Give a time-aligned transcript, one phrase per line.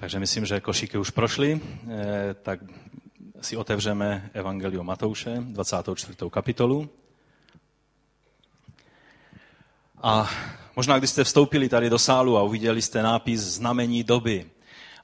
[0.00, 2.60] Takže myslím, že košíky už prošly, eh, tak
[3.40, 6.30] si otevřeme Evangelium Matouše, 24.
[6.30, 6.88] kapitolu.
[10.02, 10.30] A
[10.76, 14.50] možná, když jste vstoupili tady do sálu a uviděli jste nápis Znamení doby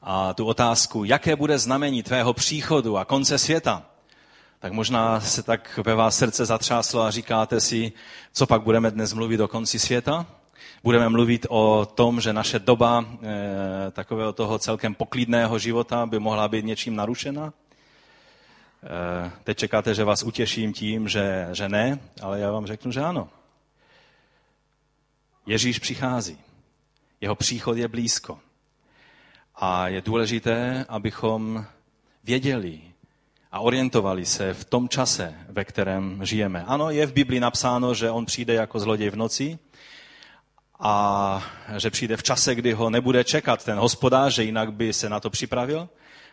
[0.03, 3.87] a tu otázku, jaké bude znamení tvého příchodu a konce světa,
[4.59, 7.93] tak možná se tak ve vás srdce zatřáslo a říkáte si,
[8.33, 10.27] co pak budeme dnes mluvit o konci světa?
[10.83, 16.49] Budeme mluvit o tom, že naše doba e, takového toho celkem poklidného života by mohla
[16.49, 17.53] být něčím narušena?
[18.83, 23.01] E, teď čekáte, že vás utěším tím, že, že ne, ale já vám řeknu, že
[23.01, 23.29] ano.
[25.47, 26.39] Ježíš přichází.
[27.21, 28.39] Jeho příchod je blízko.
[29.55, 31.65] A je důležité, abychom
[32.25, 32.81] věděli
[33.53, 36.65] a orientovali se v tom čase, ve kterém žijeme.
[36.65, 39.59] Ano, je v Biblii napsáno, že on přijde jako zloděj v noci
[40.81, 41.43] a
[41.77, 45.21] že přijde v čase, kdy ho nebude čekat ten hospodář, že jinak by se na
[45.21, 45.89] to připravil.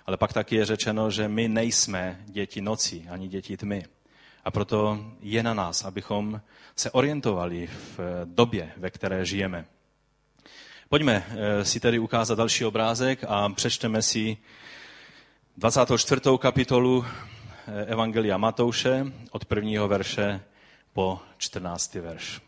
[0.05, 3.85] Ale pak taky je řečeno, že my nejsme děti noci, ani děti tmy.
[4.45, 6.41] A proto je na nás, abychom
[6.75, 9.65] se orientovali v době, ve které žijeme.
[10.89, 14.37] Pojďme eh, si tedy ukázat další obrázek a přečteme si
[15.57, 16.21] 24.
[16.37, 20.41] kapitolu eh, Evangelia Matouše od prvního verše
[20.93, 21.93] po 14.
[21.95, 22.41] verš.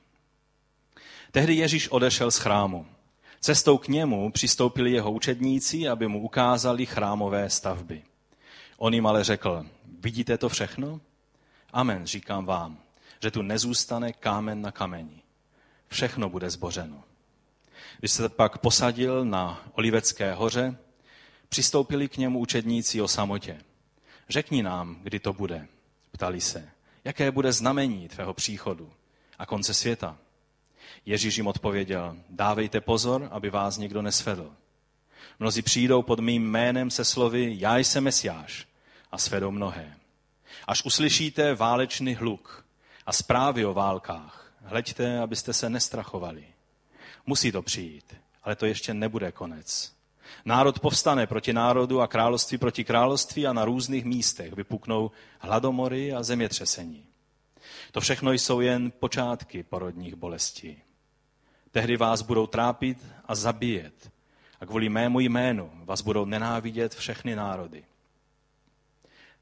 [1.36, 2.86] Tehdy Ježíš odešel z chrámu.
[3.39, 8.03] Cestou k němu přistoupili jeho učedníci, aby mu ukázali chrámové stavby.
[8.77, 9.66] On jim ale řekl,
[10.00, 11.02] vidíte to všechno?
[11.73, 12.77] Amen, říkám vám,
[13.22, 15.22] že tu nezůstane kámen na kameni.
[15.88, 17.03] Všechno bude zbořeno.
[17.99, 20.77] Když se pak posadil na Olivecké hoře,
[21.49, 23.61] přistoupili k němu učedníci o samotě.
[24.30, 25.67] Řekni nám, kdy to bude,
[26.11, 26.70] ptali se.
[27.03, 28.92] Jaké bude znamení tvého příchodu
[29.39, 30.17] a konce světa?
[31.05, 34.53] Ježíš jim odpověděl, dávejte pozor, aby vás někdo nesvedl.
[35.39, 38.67] Mnozí přijdou pod mým jménem se slovy, já jsem Mesiáš
[39.11, 39.93] a svedou mnohé.
[40.67, 42.65] Až uslyšíte válečný hluk
[43.05, 46.43] a zprávy o válkách, hleďte, abyste se nestrachovali.
[47.25, 49.95] Musí to přijít, ale to ještě nebude konec.
[50.45, 56.23] Národ povstane proti národu a království proti království a na různých místech vypuknou hladomory a
[56.23, 57.05] zemětřesení.
[57.91, 60.81] To všechno jsou jen počátky porodních bolestí.
[61.75, 64.11] Tehdy vás budou trápit a zabíjet
[64.59, 67.86] a kvůli mému jménu vás budou nenávidět všechny národy.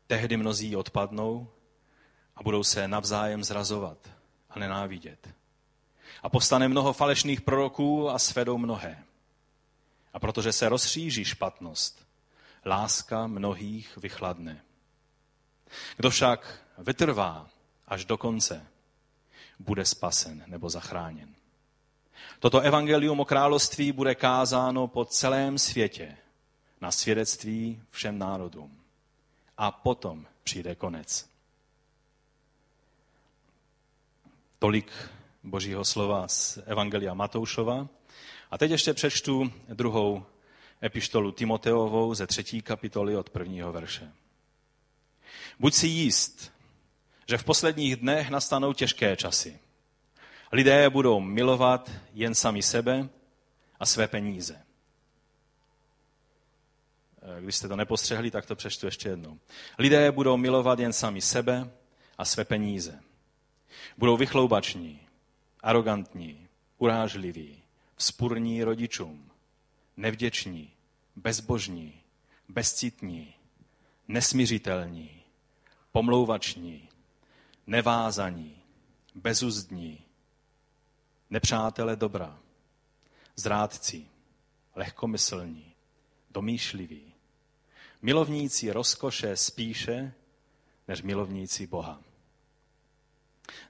[0.08, 1.50] Tehdy mnozí odpadnou
[2.36, 3.98] a budou se navzájem zrazovat
[4.50, 5.30] a nenávidět.
[6.24, 9.04] A povstane mnoho falešných proroků a svedou mnohé.
[10.14, 12.08] A protože se rozšíří špatnost,
[12.66, 14.62] láska mnohých vychladne.
[15.98, 17.50] Kdo však vytrvá
[17.88, 18.68] až do konce,
[19.60, 21.36] bude spasen nebo zachráněn.
[22.44, 26.18] Toto evangelium o království bude kázáno po celém světě
[26.82, 28.80] na svědectví všem národům.
[29.58, 31.30] A potom přijde konec.
[34.60, 34.92] Tolik
[35.44, 37.88] božího slova z Evangelia Matoušova.
[38.52, 40.26] A teď ještě přečtu druhou
[40.84, 44.12] epištolu Timoteovou ze třetí kapitoly od prvního verše.
[45.60, 46.52] Buď si jíst,
[47.28, 49.60] že v posledních dnech nastanou těžké časy.
[50.54, 53.10] Lidé budou milovat jen sami sebe
[53.80, 54.66] a své peníze.
[57.40, 59.40] Když jste to nepostřehli, tak to přečtu ještě jednou.
[59.80, 61.72] Lidé budou milovat jen sami sebe
[62.18, 63.00] a své peníze.
[63.98, 65.00] Budou vychloubační,
[65.62, 66.48] arrogantní,
[66.78, 67.64] urážliví,
[67.96, 69.30] vzpurní rodičům,
[69.98, 70.72] nevděční,
[71.16, 71.94] bezbožní,
[72.50, 73.34] bezcitní,
[74.08, 75.24] nesmiřitelní,
[75.92, 76.90] pomlouvační,
[77.68, 78.58] nevázaní,
[79.16, 80.03] bezuzdní,
[81.34, 82.40] nepřátele dobra,
[83.36, 84.06] zrádci,
[84.76, 85.74] lehkomyslní,
[86.32, 87.14] domýšliví,
[88.02, 90.14] milovníci rozkoše spíše
[90.88, 92.02] než milovníci Boha.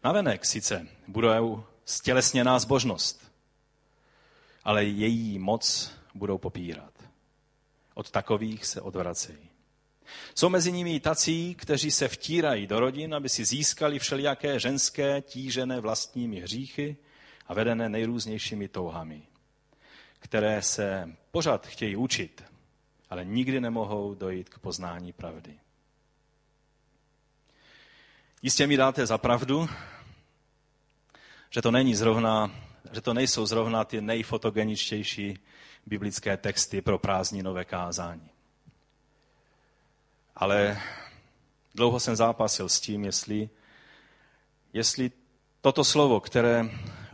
[0.04, 3.32] Navenek sice budou stělesněná zbožnost,
[4.64, 6.94] ale její moc budou popírat.
[7.94, 9.50] Od takových se odvracejí.
[10.36, 15.80] Jsou mezi nimi tací, kteří se vtírají do rodin, aby si získali všelijaké ženské, tížené
[15.80, 16.98] vlastními hříchy
[17.54, 19.22] vedené nejrůznějšími touhami,
[20.20, 22.44] které se pořád chtějí učit,
[23.10, 25.60] ale nikdy nemohou dojít k poznání pravdy.
[28.42, 29.70] Jistě mi dáte za pravdu,
[31.50, 32.52] že to není zrovna,
[32.92, 35.40] že to nejsou zrovna ty nejfotogeničtější
[35.86, 38.30] biblické texty pro prázdninové kázání.
[40.36, 40.82] Ale
[41.76, 43.50] dlouho jsem zápasil s tím, jestli,
[44.74, 45.12] jestli
[45.62, 46.70] toto slovo, které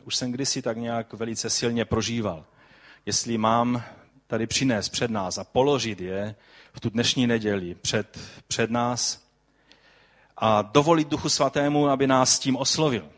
[0.05, 2.45] už jsem kdysi tak nějak velice silně prožíval,
[3.05, 3.83] jestli mám
[4.27, 6.35] tady přinést před nás a položit je
[6.73, 9.29] v tu dnešní neděli před, před nás
[10.37, 13.09] a dovolit Duchu Svatému, aby nás tím oslovil.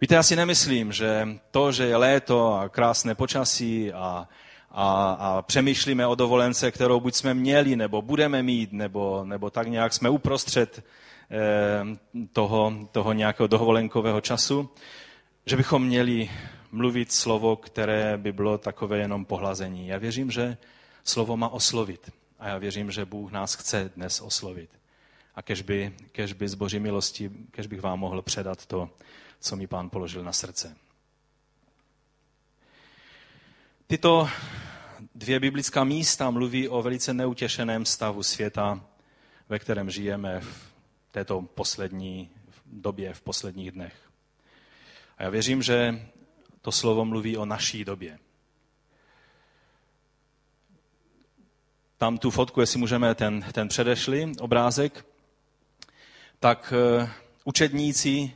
[0.00, 4.28] Víte, já si nemyslím, že to, že je léto a krásné počasí a,
[4.70, 9.68] a, a přemýšlíme o dovolence, kterou buď jsme měli, nebo budeme mít, nebo, nebo tak
[9.68, 10.84] nějak jsme uprostřed
[11.30, 11.96] eh,
[12.32, 14.70] toho, toho nějakého dovolenkového času,
[15.48, 16.30] že bychom měli
[16.72, 19.88] mluvit slovo, které by bylo takové jenom pohlazení.
[19.88, 20.56] Já věřím, že
[21.04, 22.10] slovo má oslovit.
[22.38, 24.70] A já věřím, že Bůh nás chce dnes oslovit.
[25.34, 28.90] A kež by, kež by z boží milosti, kež bych vám mohl předat to,
[29.40, 30.76] co mi pán položil na srdce.
[33.86, 34.28] Tyto
[35.14, 38.84] dvě biblická místa mluví o velice neutěšeném stavu světa,
[39.48, 40.72] ve kterém žijeme v
[41.10, 42.30] této poslední
[42.66, 44.07] době, v posledních dnech.
[45.18, 46.08] A já věřím, že
[46.62, 48.18] to slovo mluví o naší době.
[51.98, 55.06] Tam tu fotku, jestli můžeme ten, ten předešli obrázek,
[56.40, 57.10] tak eh,
[57.44, 58.32] učedníci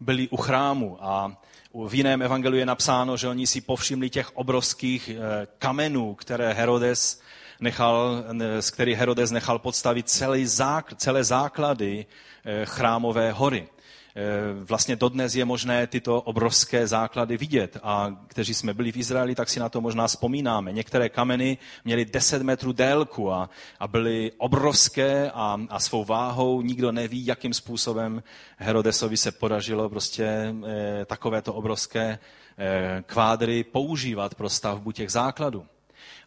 [0.00, 1.42] byli u chrámu a
[1.88, 7.20] v jiném evangeliu je napsáno, že oni si povšimli těch obrovských eh, kamenů, které Herodes
[7.60, 8.24] nechal,
[8.60, 12.06] z kterých Herodes nechal podstavit celý zák, celé základy
[12.44, 13.68] eh, chrámové hory.
[14.16, 17.76] Eh, vlastně dodnes je možné tyto obrovské základy vidět.
[17.82, 20.72] A kteří jsme byli v Izraeli, tak si na to možná vzpomínáme.
[20.72, 23.50] Některé kameny měly 10 metrů délku a,
[23.80, 28.22] a byly obrovské a, a svou váhou nikdo neví, jakým způsobem
[28.56, 32.18] Herodesovi se podařilo prostě eh, takovéto obrovské
[32.58, 35.66] eh, kvádry používat pro stavbu těch základů.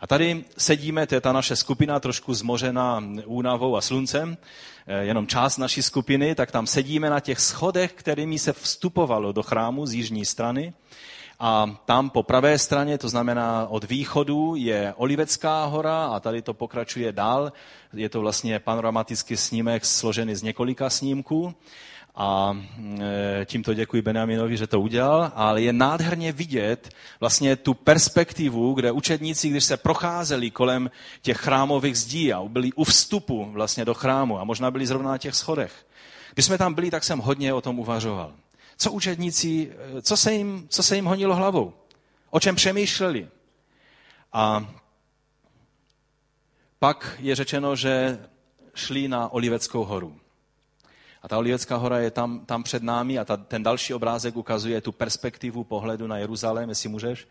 [0.01, 4.37] A tady sedíme, to je ta naše skupina, trošku zmořená únavou a sluncem,
[4.87, 9.43] eh, jenom část naší skupiny, tak tam sedíme na těch schodech, kterými se vstupovalo do
[9.43, 10.73] chrámu z jižní strany.
[11.39, 16.53] A tam po pravé straně, to znamená od východu, je Olivecká hora a tady to
[16.53, 17.51] pokračuje dál.
[17.93, 21.55] Je to vlastně panoramatický snímek složený z několika snímků.
[22.15, 22.57] A
[22.99, 26.89] e, tímto děkuji Benjaminovi, že to udělal, ale je nádherně vidět
[27.19, 30.91] vlastně tu perspektivu, kde učedníci, když se procházeli kolem
[31.21, 35.17] těch chrámových zdí a byli u vstupu vlastně do chrámu a možná byli zrovna na
[35.17, 35.87] těch schodech.
[36.33, 38.33] Když jsme tam byli, tak jsem hodně o tom uvažoval.
[38.77, 41.73] Co učedníci, e, co se jim, co se jim honilo hlavou?
[42.29, 43.27] O čem přemýšleli?
[44.33, 44.67] A
[46.79, 48.19] pak je řečeno, že
[48.75, 50.19] šli na Oliveckou horu.
[51.25, 54.81] A ta Olivecká hora je tam, tam před námi a ta, ten další obrázek ukazuje
[54.81, 57.27] tu perspektivu pohledu na Jeruzalém, jestli můžeš.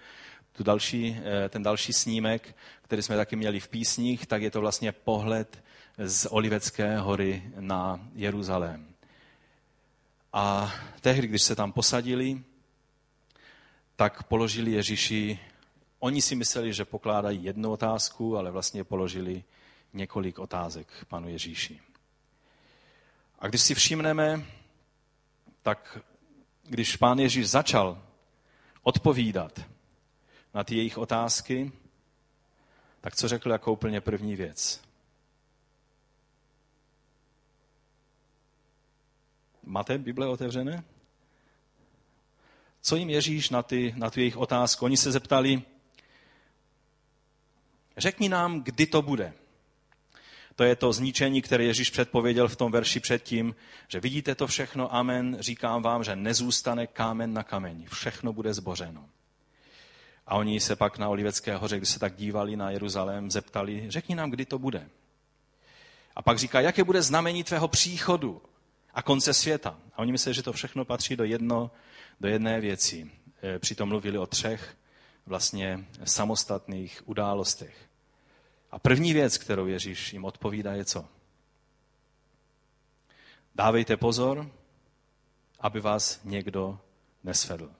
[0.52, 4.60] Tu další, eh, ten další snímek, který jsme taky měli v písních, tak je to
[4.60, 5.62] vlastně pohled
[5.98, 8.86] z Olivecké hory na Jeruzalém.
[10.32, 12.42] A tehdy, když se tam posadili,
[13.96, 15.38] tak položili Ježíši,
[15.98, 19.44] oni si mysleli, že pokládají jednu otázku, ale vlastně položili
[19.92, 21.80] několik otázek panu Ježíši.
[23.38, 24.44] A když si všimneme,
[25.62, 25.98] tak
[26.62, 28.02] když pán Ježíš začal
[28.82, 29.60] odpovídat
[30.54, 31.72] na ty jejich otázky,
[33.00, 34.80] tak co řekl jako úplně první věc?
[39.62, 40.84] Máte Bible otevřené?
[42.80, 44.84] Co jim Ježíš na, ty, na tu jejich otázku?
[44.84, 45.62] Oni se zeptali,
[47.96, 49.32] řekni nám, kdy to bude.
[50.56, 53.54] To je to zničení, které Ježíš předpověděl v tom verši předtím,
[53.88, 59.08] že vidíte to všechno, amen, říkám vám, že nezůstane kámen na kameni, všechno bude zbořeno.
[60.26, 64.14] A oni se pak na Olivecké hoře, když se tak dívali na Jeruzalém, zeptali, řekni
[64.14, 64.88] nám, kdy to bude.
[66.16, 68.42] A pak říká, jaké bude znamení tvého příchodu
[68.94, 69.78] a konce světa.
[69.94, 71.70] A oni mysleli, že to všechno patří do, jedno,
[72.20, 73.10] do jedné věci.
[73.42, 74.76] E, přitom mluvili o třech
[75.26, 77.76] vlastně samostatných událostech.
[78.74, 81.04] A první věc, kterou Ježíš jim odpovídá, je co?
[83.54, 84.50] Dávejte pozor,
[85.60, 86.78] aby vás někdo
[87.24, 87.70] nesvedl.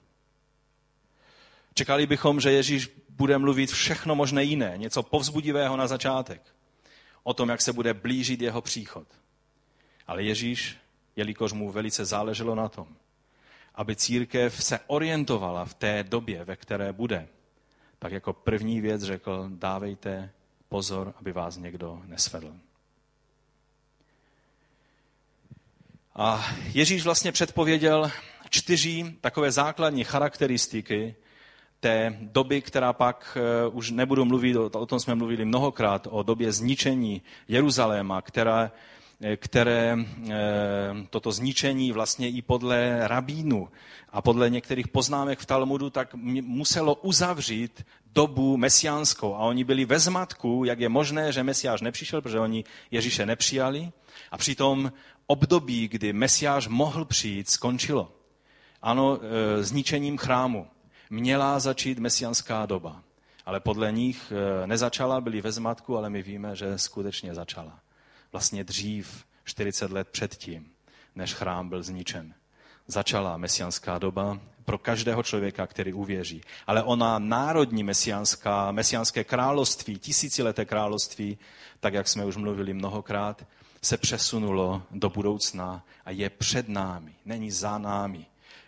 [1.73, 6.41] Čekali bychom, že Ježíš bude mluvit všechno možné jiné, něco povzbudivého na začátek.
[7.23, 9.07] O tom, jak se bude blížit jeho příchod.
[10.07, 10.77] Ale Ježíš,
[11.15, 12.87] jelikož mu velice záleželo na tom,
[13.75, 17.27] aby církev se orientovala v té době, ve které bude,
[17.99, 20.31] tak jako první věc řekl, dávejte
[20.75, 22.51] pozor, aby vás někdo nesvedl.
[26.15, 28.11] A Ježíš vlastně předpověděl
[28.49, 31.15] čtyři takové základní charakteristiky
[31.79, 36.51] té doby, která pak eh, už nebudu mluvit, o tom jsme mluvili mnohokrát, o době
[36.51, 38.71] zničení Jeruzaléma, která,
[39.37, 39.97] které
[41.09, 43.69] toto zničení vlastně i podle rabínu
[44.09, 49.35] a podle některých poznámek v Talmudu, tak muselo uzavřít dobu mesiánskou.
[49.35, 53.91] A oni byli ve zmatku, jak je možné, že mesiáš nepřišel, protože oni Ježíše nepřijali.
[54.31, 54.91] A přitom
[55.27, 58.11] období, kdy mesiáš mohl přijít, skončilo.
[58.81, 60.67] Ano, e, zničením chrámu.
[61.09, 63.01] Měla začít mesianská doba.
[63.45, 64.33] Ale podle nich
[64.65, 67.84] nezačala, byli ve zmatku, ale my víme, že skutečně začala.
[68.31, 70.71] Vlastně dřív, 40 let předtím,
[71.15, 72.33] než chrám byl zničen.
[72.87, 76.41] Začala mesianská doba pro každého člověka, který uvěří.
[76.67, 81.37] Ale ona národní mesianská, mesianské království, tisícileté království,
[81.79, 83.45] tak jak jsme už mluvili mnohokrát,
[83.81, 88.25] se přesunulo do budoucna a je před námi, není za námi.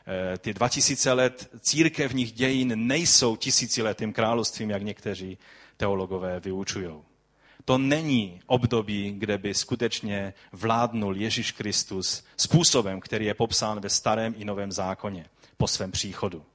[0.07, 5.37] Eh, ty 2000 let církevních dějin nejsou tisíciletým královstvím, jak někteří
[5.77, 6.89] teologové vyučují.
[7.67, 14.35] To není období, kde by skutečně vládnul Ježíš Kristus způsobem, který je popsán ve starém
[14.37, 15.25] i novém zákoně
[15.57, 16.45] po svém příchodu.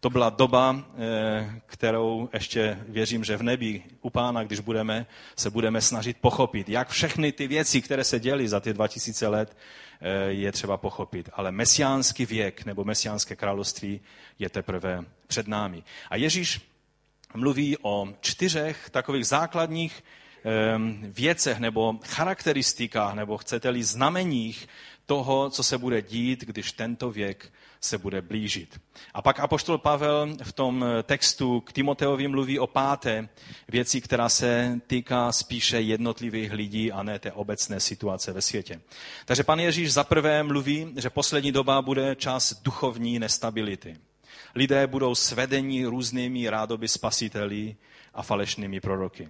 [0.00, 5.06] To byla doba, eh, kterou ještě věřím, že v nebi u pána, když budeme,
[5.36, 9.56] se budeme snažit pochopit, jak všechny ty věci, které se děly za ty 2000 let,
[10.00, 11.30] eh, je třeba pochopit.
[11.32, 14.00] Ale mesiánský věk nebo mesiánské království
[14.38, 15.82] je teprve před námi.
[16.10, 16.60] A Ježíš
[17.34, 20.02] mluví o čtyřech takových základních
[21.02, 24.68] věcech nebo charakteristikách, nebo chcete-li znameních
[25.06, 28.80] toho, co se bude dít, když tento věk se bude blížit.
[29.14, 33.28] A pak apoštol Pavel v tom textu k Timoteovi mluví o páté
[33.68, 38.80] věci, která se týká spíše jednotlivých lidí a ne té obecné situace ve světě.
[39.24, 43.96] Takže pan Ježíš za prvé mluví, že poslední doba bude čas duchovní nestability.
[44.54, 47.76] Lidé budou svedeni různými rádoby spasiteli
[48.14, 49.28] a falešnými proroky.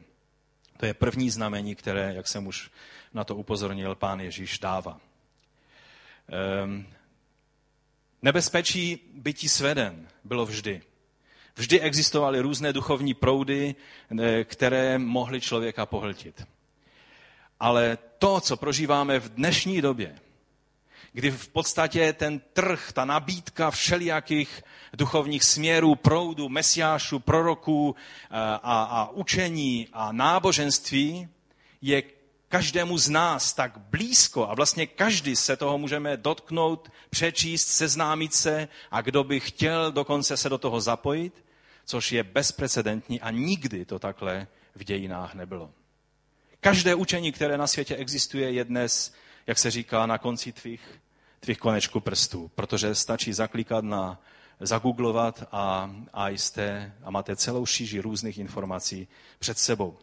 [0.82, 2.70] To je první znamení, které, jak jsem už
[3.14, 5.00] na to upozornil, pán Ježíš dává.
[6.64, 6.86] Um,
[8.22, 10.82] Nebezpečí bytí sveden bylo vždy.
[11.56, 13.74] Vždy existovaly různé duchovní proudy,
[14.20, 16.46] eh, které mohly člověka pohltit.
[17.60, 20.18] Ale to, co prožíváme v dnešní době,
[21.12, 28.28] kdy v podstatě ten trh, ta nabídka všelijakých duchovních směrů, proudů, mesiášů, proroků eh,
[28.62, 31.28] a, a učení a náboženství
[31.82, 32.02] je
[32.48, 38.68] každému z nás tak blízko a vlastně každý se toho můžeme dotknout, přečíst, seznámit se
[38.90, 41.44] a kdo by chtěl dokonce se do toho zapojit,
[41.84, 45.70] což je bezprecedentní a nikdy to takhle v dějinách nebylo.
[46.60, 49.14] Každé učení, které na světě existuje, je dnes,
[49.46, 50.80] jak se říká, na konci tvých,
[51.40, 54.20] tvých konečků prstů, protože stačí zaklikat na
[54.60, 59.08] zagooglovat a, a jste a máte celou šíži různých informací
[59.38, 59.98] před sebou.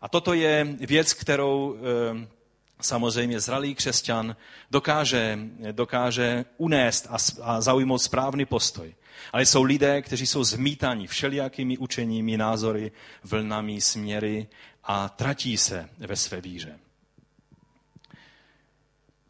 [0.00, 2.28] A toto je věc, kterou eh,
[2.80, 4.36] samozřejmě zralý křesťan
[4.70, 5.38] dokáže,
[5.72, 8.94] dokáže unést a, a zaujmout správný postoj.
[9.32, 12.92] Ale jsou lidé, kteří jsou zmítaní všelijakými učeními, názory,
[13.24, 14.48] vlnami, směry
[14.84, 16.78] a tratí se ve své víře.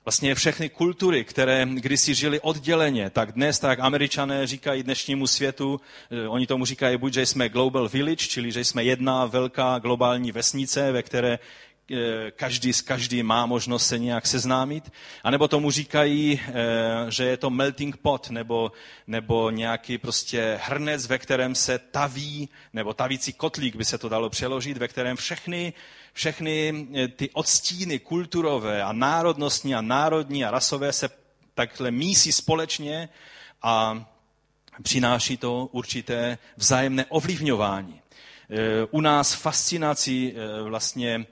[0.06, 6.28] Vlastně všechny kultury, které kdysi žili odděleně, tak dnes, tak američané říkají dnešnímu světu, eh,
[6.28, 10.92] oni tomu říkají buď, že jsme global village, čili že jsme jedna velká globální vesnice,
[10.92, 11.38] ve které
[11.90, 14.92] eh, každý s každým má možnost se nějak seznámit,
[15.24, 16.52] anebo tomu říkají, eh,
[17.08, 18.72] že je to melting pot, nebo,
[19.06, 24.30] nebo nějaký prostě hrnec, ve kterém se taví, nebo tavící kotlík by se to dalo
[24.30, 25.72] přeložit, ve kterém všechny
[26.16, 31.08] všechny eh, ty odstíny kulturové a národnostní a národní a rasové se
[31.54, 33.08] takhle mísí společně
[33.62, 34.04] a
[34.82, 38.00] přináší to určité vzájemné ovlivňování.
[38.50, 41.26] Eh, u nás fascinací eh, vlastně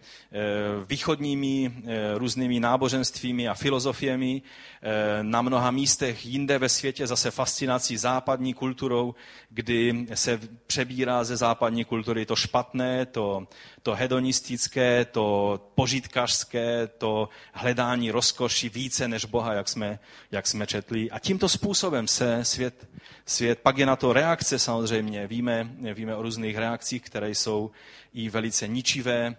[0.86, 1.72] východními
[2.14, 4.42] různými náboženstvími a filozofiemi
[4.86, 9.14] Eh, na mnoha místech jinde ve světě zase fascinací západní kulturou,
[9.50, 13.48] kdy se přebírá ze západní kultury to špatné, to,
[13.82, 19.98] to hedonistické, to požitkařské, to hledání rozkoší více než Boha, jak jsme,
[20.30, 21.10] jak jsme četli.
[21.10, 22.88] A tímto způsobem se svět,
[23.26, 27.70] svět, pak je na to reakce samozřejmě, víme, víme o různých reakcích, které jsou
[28.14, 29.36] i velice ničivé,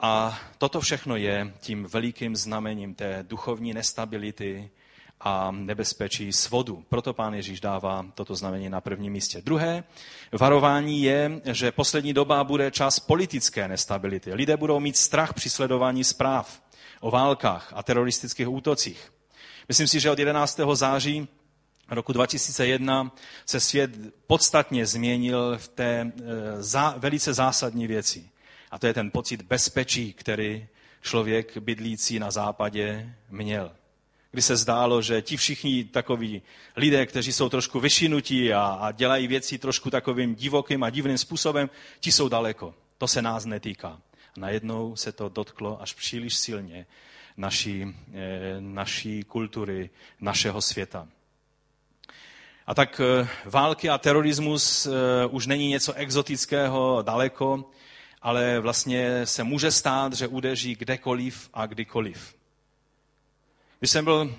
[0.00, 4.70] a toto všechno je tím velikým znamením té duchovní nestability
[5.20, 6.84] a nebezpečí svodu.
[6.88, 9.42] Proto pán Ježíš dává toto znamení na prvním místě.
[9.42, 9.84] Druhé
[10.32, 14.34] varování je, že poslední doba bude čas politické nestability.
[14.34, 16.62] Lidé budou mít strach při sledování zpráv
[17.00, 19.12] o válkách a teroristických útocích.
[19.68, 20.60] Myslím si, že od 11.
[20.72, 21.28] září
[21.90, 23.12] roku 2001
[23.46, 23.90] se svět
[24.26, 28.30] podstatně změnil v té e, velice zásadní věci.
[28.70, 30.66] A to je ten pocit bezpečí, který
[31.02, 33.72] člověk bydlící na západě měl.
[34.30, 36.42] Kdy se zdálo, že ti všichni takoví
[36.76, 41.70] lidé, kteří jsou trošku vyšinutí a, a dělají věci trošku takovým divokým a divným způsobem,
[42.00, 42.74] ti jsou daleko.
[42.98, 43.88] To se nás netýká.
[44.36, 46.86] A najednou se to dotklo až příliš silně
[47.36, 51.08] naší, eh, naší kultury, našeho světa.
[52.66, 54.90] A tak eh, války a terorismus eh,
[55.26, 57.70] už není něco exotického daleko,
[58.22, 62.34] ale vlastně se může stát, že udeří kdekoliv a kdykoliv.
[63.78, 64.34] Když jsem byl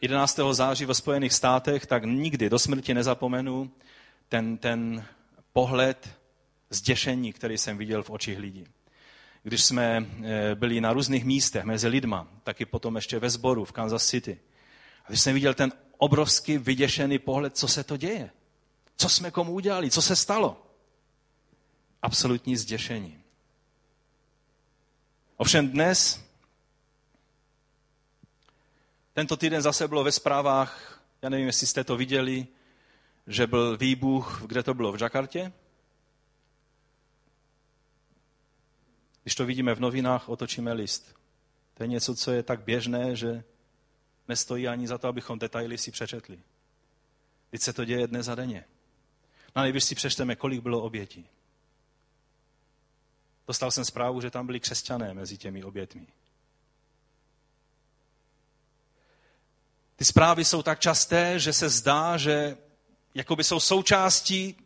[0.00, 0.40] 11.
[0.52, 3.70] září ve Spojených státech, tak nikdy do smrti nezapomenu
[4.28, 5.04] ten, ten
[5.52, 6.08] pohled
[6.70, 8.66] zděšení, který jsem viděl v očích lidí.
[9.42, 13.72] Když jsme eh, byli na různých místech mezi lidma, taky potom ještě ve sboru v
[13.72, 14.38] Kansas City,
[15.04, 18.30] a když jsem viděl ten obrovský vyděšený pohled, co se to děje.
[18.96, 20.63] Co jsme komu udělali, co se stalo.
[22.04, 23.24] Absolutní zděšení.
[25.36, 26.24] Ovšem dnes,
[29.12, 32.46] tento týden zase bylo ve zprávách, já nevím, jestli jste to viděli,
[33.26, 35.52] že byl výbuch, kde to bylo, v Jakartě?
[39.22, 41.16] Když to vidíme v novinách, otočíme list.
[41.74, 43.44] To je něco, co je tak běžné, že
[44.28, 46.40] nestojí ani za to, abychom detaily si přečetli.
[47.50, 48.64] Teď se to děje dnes a denně.
[49.56, 51.28] Na nejvíc si přečteme, kolik bylo obětí.
[53.46, 56.06] Dostal jsem zprávu, že tam byli křesťané mezi těmi obětmi.
[59.96, 62.56] Ty zprávy jsou tak časté, že se zdá, že
[63.14, 64.56] jakoby jsou součástí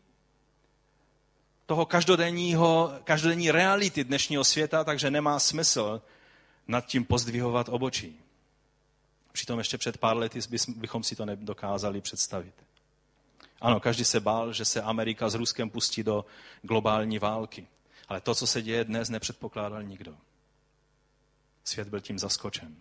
[1.66, 6.02] toho každodenního, každodenní reality dnešního světa, takže nemá smysl
[6.68, 8.20] nad tím pozdvihovat obočí.
[9.32, 10.40] Přitom ještě před pár lety
[10.76, 12.54] bychom si to nedokázali představit.
[13.60, 16.24] Ano, každý se bál, že se Amerika s Ruskem pustí do
[16.62, 17.66] globální války.
[18.08, 20.16] Ale to, co se děje dnes, nepředpokládal nikdo.
[21.64, 22.76] Svět byl tím zaskočen.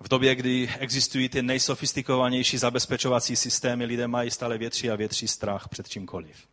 [0.00, 5.68] V době, kdy existují ty nejsofistikovanější zabezpečovací systémy, lidé mají stále větší a větší strach
[5.68, 6.48] před čímkoliv.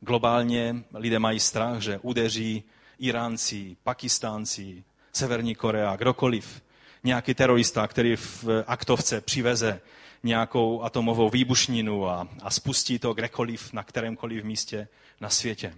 [0.00, 2.64] Globálně lidé mají strach, že udeří
[2.98, 6.62] Iránci, Pakistánci, Severní Korea, kdokoliv,
[7.04, 9.80] nějaký terorista, který v aktovce přiveze
[10.22, 14.88] nějakou atomovou výbušninu a, a spustí to kdekoliv, na kterémkoliv místě
[15.20, 15.74] na světě.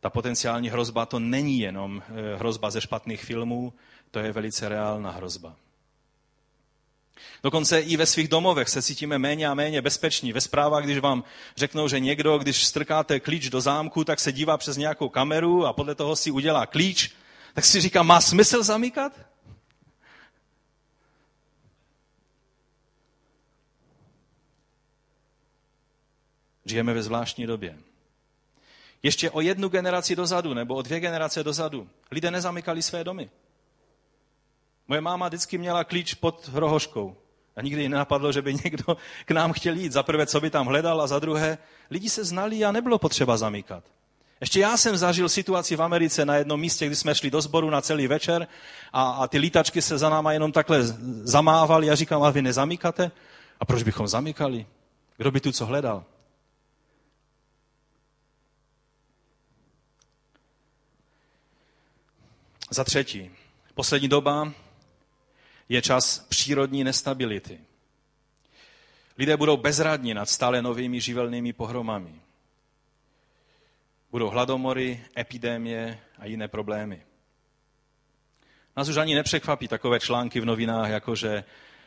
[0.00, 3.72] Ta potenciální hrozba to není jenom eh, hrozba ze špatných filmů,
[4.10, 5.56] to je velice reálná hrozba.
[7.42, 10.32] Dokonce i ve svých domovech se cítíme méně a méně bezpeční.
[10.32, 11.24] Ve zprávách, když vám
[11.56, 15.72] řeknou, že někdo, když strkáte klíč do zámku, tak se dívá přes nějakou kameru a
[15.72, 17.12] podle toho si udělá klíč,
[17.54, 19.12] tak si říká, má smysl zamykat?
[26.66, 27.78] Žijeme ve zvláštní době.
[29.02, 33.30] Ještě o jednu generaci dozadu, nebo o dvě generace dozadu, lidé nezamykali své domy.
[34.88, 37.16] Moje máma vždycky měla klíč pod rohoškou.
[37.56, 39.92] A nikdy ji nenapadlo, že by někdo k nám chtěl jít.
[39.92, 41.58] Za prvé, co by tam hledal, a za druhé,
[41.90, 43.84] lidi se znali a nebylo potřeba zamykat.
[44.40, 47.70] Ještě já jsem zažil situaci v Americe na jednom místě, kdy jsme šli do sboru
[47.70, 48.48] na celý večer
[48.92, 50.82] a, a ty lítačky se za náma jenom takhle
[51.22, 51.86] zamávaly.
[51.86, 53.10] Já říkám, ale vy nezamykáte?
[53.60, 54.66] A proč bychom zamykali?
[55.16, 56.04] Kdo by tu co hledal?
[62.70, 63.30] Za třetí,
[63.74, 64.52] poslední doba
[65.68, 67.60] je čas přírodní nestability.
[69.18, 72.20] Lidé budou bezradní nad stále novými živelnými pohromami.
[74.10, 77.02] Budou hladomory, epidémie a jiné problémy.
[78.76, 81.44] Nás už ani nepřekvapí takové články v novinách, jako že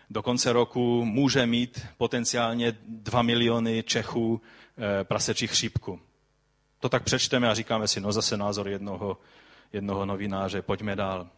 [0.10, 4.42] do konce roku může mít potenciálně 2 miliony Čechů
[4.78, 6.02] eh, prasečí chřipku.
[6.80, 9.18] To tak přečteme a říkáme si, no zase názor jednoho,
[9.74, 11.30] jednoho novináře, pojďme dál.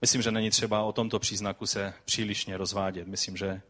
[0.00, 3.08] Myslím, že není třeba o tomto příznaku se přílišně rozvádět.
[3.08, 3.60] Myslím, že,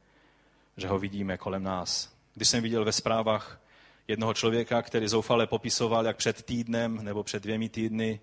[0.77, 2.13] že ho vidíme kolem nás.
[2.35, 3.61] Když jsem viděl ve zprávách
[4.09, 8.21] jednoho člověka, který zoufale popisoval, jak před týdnem nebo před dvěmi týdny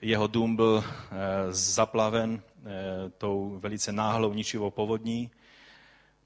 [0.00, 1.16] jeho dům byl eh,
[1.50, 5.30] zaplaven eh, tou velice náhlou ničivou povodní.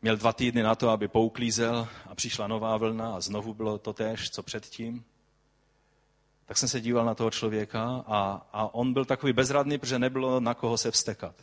[0.03, 3.93] Měl dva týdny na to, aby pouklízel a přišla nová vlna a znovu bylo to
[3.93, 5.05] též, co předtím.
[6.47, 10.41] Tak jsem se díval na toho člověka a, a on byl takový bezradný, protože nebylo
[10.41, 11.35] na koho se vstekat.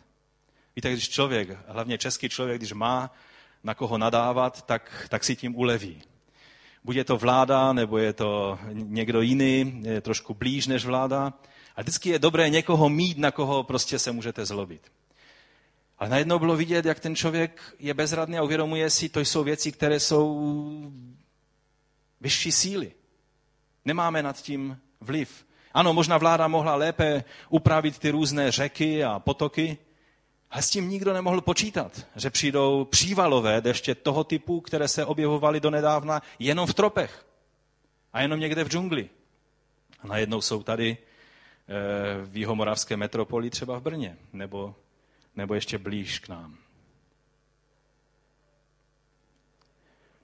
[0.75, 3.11] Víte, když člověk, hlavně český člověk, když má
[3.63, 6.01] na koho nadávat, tak, tak si tím uleví.
[6.83, 11.33] Buď je to vláda, nebo je to někdo jiný, je trošku blíž než vláda.
[11.75, 14.91] A vždycky je dobré někoho mít, na koho prostě se můžete zlobit.
[15.99, 19.71] Ale najednou bylo vidět, jak ten člověk je bezradný a uvědomuje si, to jsou věci,
[19.71, 20.91] které jsou
[22.21, 22.91] vyšší síly.
[23.85, 25.45] Nemáme nad tím vliv.
[25.73, 29.77] Ano, možná vláda mohla lépe upravit ty různé řeky a potoky,
[30.51, 35.59] ale s tím nikdo nemohl počítat, že přijdou přívalové deště toho typu, které se objevovaly
[35.59, 37.25] donedávna jenom v tropech
[38.13, 39.09] a jenom někde v džungli.
[39.99, 44.75] A najednou jsou tady eh, v jihomoravské metropoli, třeba v Brně, nebo,
[45.35, 46.57] nebo ještě blíž k nám.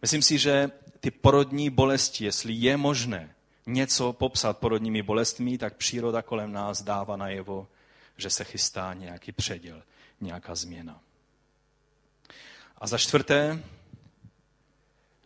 [0.02, 3.36] Myslím si, že ty porodní bolesti, jestli je možné
[3.66, 7.68] něco popsat porodními bolestmi, tak příroda kolem nás dává najevo,
[8.18, 9.84] že se chystá nějaký předěl,
[10.22, 11.02] nějaká změna.
[12.78, 13.64] A za čtvrté,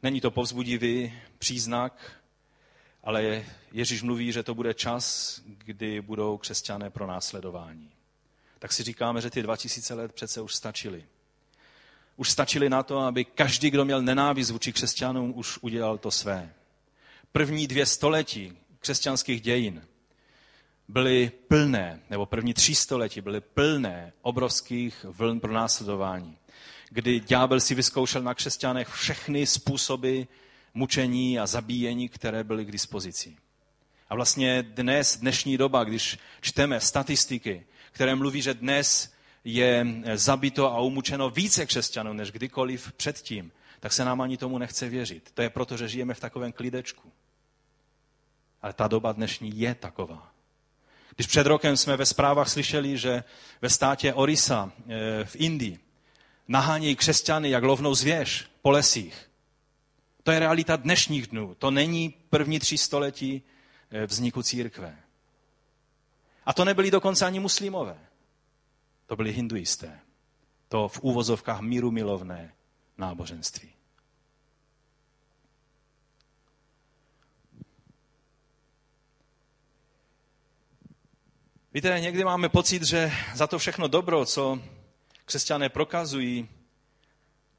[0.04, 2.22] není to povzbudivý příznak,
[3.04, 7.92] ale Ježíš mluví, že to bude čas, kdy budou křesťané pro následování.
[8.60, 11.06] Tak si říkáme, že ty 2000 let přece už stačily.
[12.16, 16.54] Už stačily na to, aby každý, kdo měl nenávist vůči křesťanům, už udělal to své.
[17.36, 19.88] První dvě století křesťanských dějin
[20.88, 26.38] byly plné, nebo první tři století byly plné obrovských vln pro následování,
[26.90, 30.22] kdy ďábel si vyzkoušel na křesťanech všechny způsoby
[30.74, 33.36] mučení a zabíjení, které byly k dispozici.
[34.10, 40.82] A vlastně dnes, dnešní doba, když čteme statistiky, které mluví, že dnes je zabito a
[40.82, 45.32] umučeno více křesťanů než kdykoliv předtím, tak se nám ani tomu nechce věřit.
[45.34, 47.12] To je proto, že žijeme v takovém klidečku.
[48.64, 50.32] Ale ta doba dnešní je taková.
[51.16, 53.24] Když před rokem jsme ve zprávách slyšeli, že
[53.62, 55.80] ve státě Orisa eh, v Indii
[56.48, 59.30] nahání křesťany jak lovnou zvěř po lesích.
[60.24, 61.56] To je realita dnešních dnů.
[61.56, 63.44] To není první tři století
[63.92, 65.00] eh, vzniku církve.
[66.46, 67.98] A to nebyli dokonce ani muslimové.
[69.06, 70.00] To byli hinduisté.
[70.68, 72.54] To v úvozovkách míru milovné
[72.98, 73.73] náboženství.
[81.76, 84.60] Víte, někdy máme pocit, že za to všechno dobro, co
[85.26, 86.50] křesťané prokazují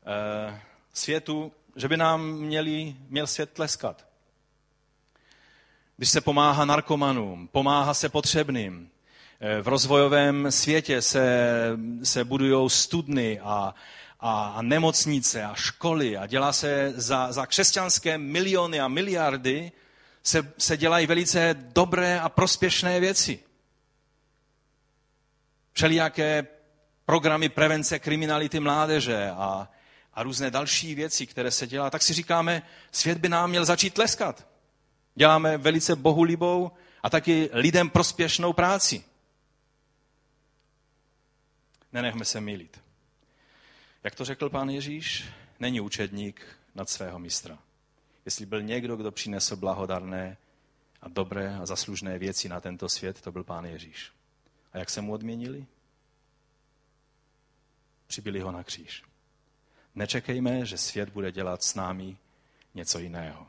[0.06, 0.60] eh,
[0.92, 4.06] světu, že by nám měli, měl svět tleskat.
[5.96, 8.90] Když se pomáhá narkomanům, pomáhá se potřebným,
[9.40, 11.48] eh, v rozvojovém světě se,
[12.02, 13.74] se budují studny a,
[14.20, 19.72] a, a nemocnice a školy a dělá se za, za křesťanské miliony a miliardy,
[20.22, 23.40] se, se dělají velice dobré a prospěšné věci
[25.74, 26.46] všelijaké
[27.04, 29.68] programy prevence kriminality mládeže a,
[30.14, 33.94] a různé další věci, které se dělá, tak si říkáme, svět by nám měl začít
[33.94, 34.46] tleskat.
[35.14, 36.70] Děláme velice bohulibou
[37.02, 39.04] a taky lidem prospěšnou práci.
[41.92, 42.80] Nenechme se milit.
[44.04, 45.24] Jak to řekl pán Ježíš,
[45.60, 47.58] není učedník nad svého mistra.
[48.24, 50.36] Jestli byl někdo, kdo přinesl blahodarné
[51.02, 54.13] a dobré a zaslužné věci na tento svět, to byl pán Ježíš.
[54.74, 55.66] A jak se mu odměnili?
[58.06, 59.02] Přibili ho na kříž.
[59.94, 62.16] Nečekejme, že svět bude dělat s námi
[62.74, 63.46] něco jiného.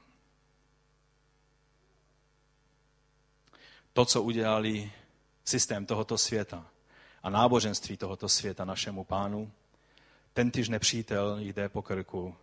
[3.94, 4.92] To, co udělali
[5.46, 6.68] systém tohoto světa
[7.24, 9.52] a náboženství tohoto světa našemu pánu,
[10.34, 12.36] ten tyž nepřítel jde po krku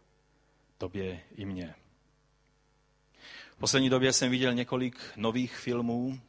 [0.78, 1.74] tobě i mně.
[3.52, 6.20] V poslední době jsem viděl několik nových filmů,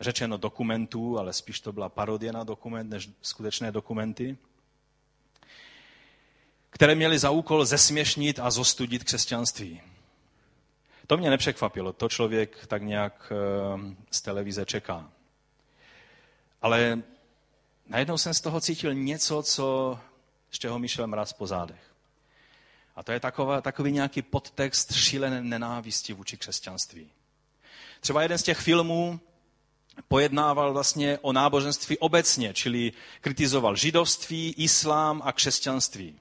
[0.00, 4.36] řečeno dokumentů, ale spíš to byla parodie na dokument než skutečné dokumenty,
[6.70, 9.80] které měly za úkol zesměšnit a zostudit křesťanství.
[11.06, 15.10] To mě nepřekvapilo, to člověk tak nějak eh, z televize čeká.
[16.62, 17.02] Ale
[17.86, 19.98] najednou jsem z toho cítil něco, co,
[20.50, 21.80] z čeho mi šel mraz po zádech.
[22.96, 27.10] A to je taková, takový nějaký podtext šílené nenávisti vůči křesťanství.
[28.00, 29.20] Třeba jeden z těch filmů
[30.08, 36.20] pojednával vlastně o náboženství obecně, čili kritizoval židovství, islám a křesťanství.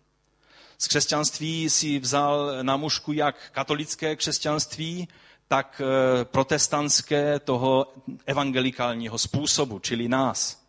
[0.77, 5.07] Z křesťanství si vzal na mužku jak katolické křesťanství,
[5.47, 7.93] tak eh, protestantské toho
[8.25, 10.67] evangelikálního způsobu, čili nás.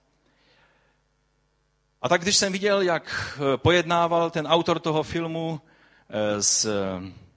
[2.03, 5.61] A tak když jsem viděl, jak eh, pojednával ten autor toho filmu
[6.09, 6.71] eh, s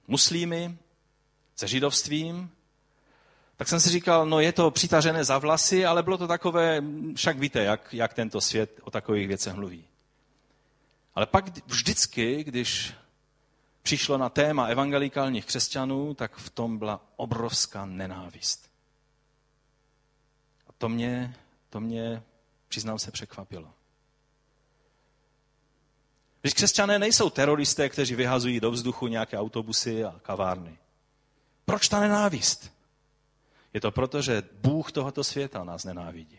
[0.08, 0.76] muslímy,
[1.56, 2.50] se židovstvím,
[3.62, 6.82] tak jsem si říkal, no je to přitažené za vlasy, ale bylo to takové,
[7.14, 9.84] však víte, jak, jak tento svět o takových věcech mluví.
[11.14, 12.94] Ale pak vždycky, když
[13.82, 18.70] přišlo na téma evangelikálních křesťanů, tak v tom byla obrovská nenávist.
[20.68, 21.36] A to mě,
[21.70, 22.22] to mě
[22.68, 23.70] přiznám se, překvapilo.
[26.40, 30.78] Když křesťané nejsou teroristé, kteří vyhazují do vzduchu nějaké autobusy a kavárny.
[31.64, 32.71] Proč ta nenávist?
[33.74, 36.38] Je to proto, že Bůh tohoto světa nás nenávidí.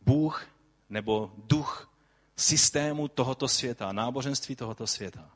[0.00, 0.46] Bůh
[0.90, 1.90] nebo duch
[2.36, 5.30] systému tohoto světa, náboženství tohoto světa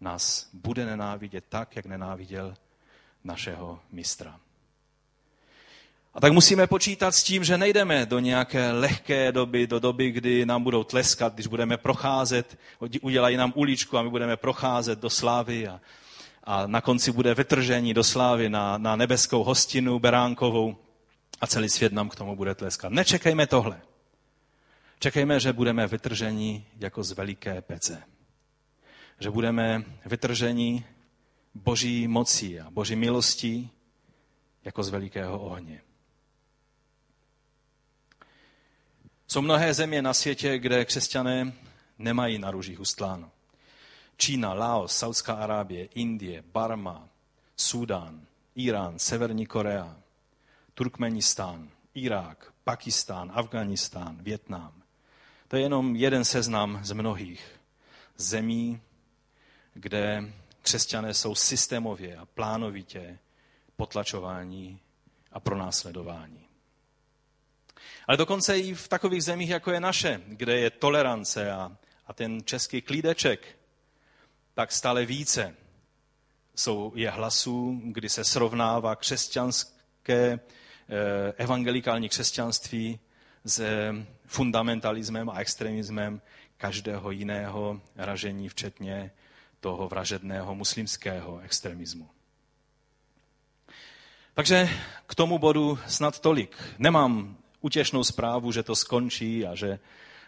[0.00, 2.54] nás bude nenávidět tak, jak nenáviděl
[3.24, 4.40] našeho mistra.
[6.14, 10.46] A tak musíme počítat s tím, že nejdeme do nějaké lehké doby, do doby, kdy
[10.46, 12.58] nám budou tleskat, když budeme procházet,
[13.00, 15.80] udělají nám uličku a my budeme procházet do slávy a,
[16.48, 20.76] a na konci bude vytržení do slávy na, na nebeskou hostinu beránkovou
[21.40, 22.92] a celý svět nám k tomu bude tleskat.
[22.92, 23.80] Nečekejme tohle.
[24.98, 28.02] Čekejme, že budeme vytrženi jako z veliké pece.
[29.20, 30.84] Že budeme vytrženi
[31.54, 33.70] boží mocí a boží milostí
[34.64, 35.82] jako z velikého ohně.
[39.26, 41.52] Jsou mnohé země na světě, kde křesťané
[41.98, 43.30] nemají na růžích ustláno.
[44.18, 47.08] Čína, Laos, Saudská Arábie, Indie, Barma,
[47.56, 49.96] Súdán, Irán, Severní Korea,
[50.74, 54.82] Turkmenistán, Irák, Pakistán, Afganistán, Větnam.
[55.48, 57.60] To je jenom jeden seznam z mnohých
[58.16, 58.80] zemí,
[59.74, 63.18] kde křesťané jsou systémově a plánovitě
[63.76, 64.80] potlačování
[65.32, 66.40] a pronásledování.
[68.06, 71.76] Ale dokonce i v takových zemích, jako je naše, kde je tolerance a,
[72.06, 73.57] a ten český klídeček,
[74.58, 75.54] tak stále více
[76.54, 79.70] jsou, je hlasů, kdy se srovnává křesťanské,
[80.08, 80.40] eh,
[81.36, 83.00] evangelikální křesťanství
[83.44, 83.62] s
[84.26, 86.20] fundamentalismem a extremismem
[86.56, 89.10] každého jiného ražení, včetně
[89.60, 92.10] toho vražedného muslimského extremismu.
[94.34, 94.68] Takže
[95.06, 96.56] k tomu bodu snad tolik.
[96.78, 99.78] Nemám utěšnou zprávu, že to skončí a že,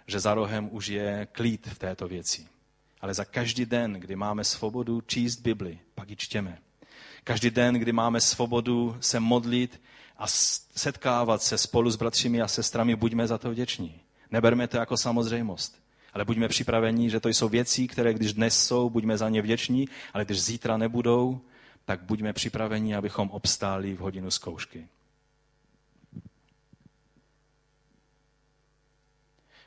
[0.07, 2.60] že za rohem už je klid v této věci.
[3.01, 6.59] Ale za každý den, kdy máme svobodu číst Bibli, pak ji čtěme.
[7.25, 9.81] Každý den, kdy máme svobodu se modlit
[10.19, 10.25] a
[10.77, 14.01] setkávat se spolu s bratřími a sestrami, buďme za to vděční.
[14.31, 15.81] Neberme to jako samozřejmost.
[16.15, 19.89] Ale buďme připraveni, že to jsou věci, které když dnes jsou, buďme za ně vděční,
[20.15, 21.41] ale když zítra nebudou,
[21.85, 24.87] tak buďme připraveni, abychom obstáli v hodinu zkoušky.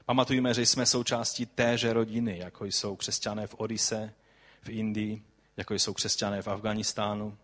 [0.05, 4.13] Pamatujme, že jsme součástí téže rodiny, jako jsou křesťané v Orise,
[4.61, 5.23] v Indii,
[5.57, 7.37] jako jsou křesťané v Afganistánu.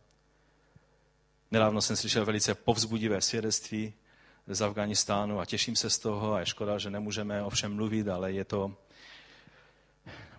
[1.51, 3.93] Nedávno jsem slyšel velice povzbudivé svědectví
[4.47, 8.07] z Afganistánu a těším se z toho a je škoda, že nemůžeme o všem mluvit,
[8.07, 8.77] ale je to...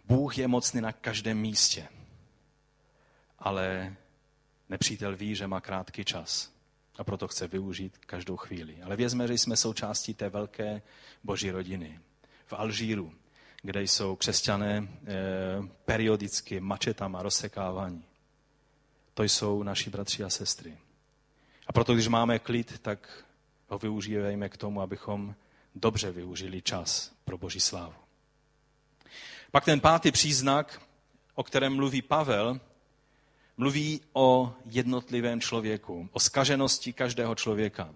[0.05, 1.89] Bůh je mocný na každém místě,
[3.39, 3.97] ale
[4.69, 6.53] nepřítel ví, že má krátký čas
[6.99, 8.83] a proto chce využít každou chvíli.
[8.83, 10.83] Ale vězme, že jsme součástí té velké
[11.25, 12.01] boží rodiny
[12.51, 13.13] v Alžíru,
[13.63, 15.09] kde jsou křesťané eh,
[15.85, 18.03] periodicky mačetama rozsekáváni.
[19.15, 20.79] To jsou naši bratři a sestry.
[21.67, 23.25] A proto, když máme klid, tak
[23.69, 25.35] ho využívejme k tomu, abychom
[25.75, 27.95] dobře využili čas pro Boží slávu.
[29.51, 30.83] Pak ten pátý příznak,
[31.35, 32.61] o kterém mluví Pavel,
[33.57, 37.95] mluví o jednotlivém člověku, o skaženosti každého člověka,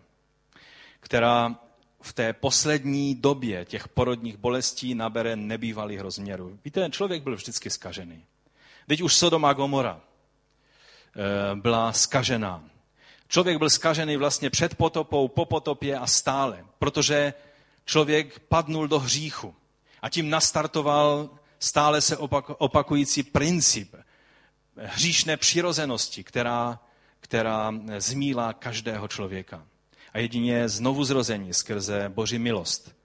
[1.00, 1.63] která
[2.04, 6.58] v té poslední době těch porodních bolestí nabere nebývalých rozměrů.
[6.64, 8.24] Víte, člověk byl vždycky skažený.
[8.86, 12.64] Teď už Sodoma Gomora eh, byla skažená.
[13.28, 17.34] Člověk byl skažený vlastně před potopou, po potopě a stále, protože
[17.84, 19.54] člověk padnul do hříchu
[20.02, 22.16] a tím nastartoval stále se
[22.58, 23.94] opakující princip
[24.76, 26.80] hříšné přirozenosti, která,
[27.20, 29.66] která zmílá každého člověka
[30.14, 32.96] a jedině znovu zrození skrze Boží milost,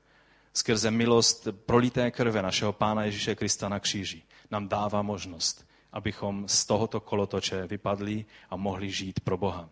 [0.53, 6.65] skrze milost prolité krve našeho Pána Ježíše Krista na kříži, nám dává možnost, abychom z
[6.65, 9.69] tohoto kolotoče vypadli a mohli žít pro Boha.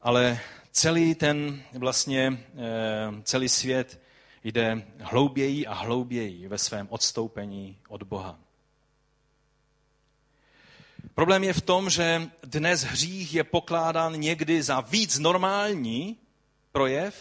[0.00, 0.40] Ale
[0.72, 4.00] celý ten vlastně, eh, celý svět
[4.44, 8.38] jde hlouběji a hlouběji ve svém odstoupení od Boha.
[11.14, 16.16] Problém je v tom, že dnes hřích je pokládán někdy za víc normální
[16.72, 17.14] projev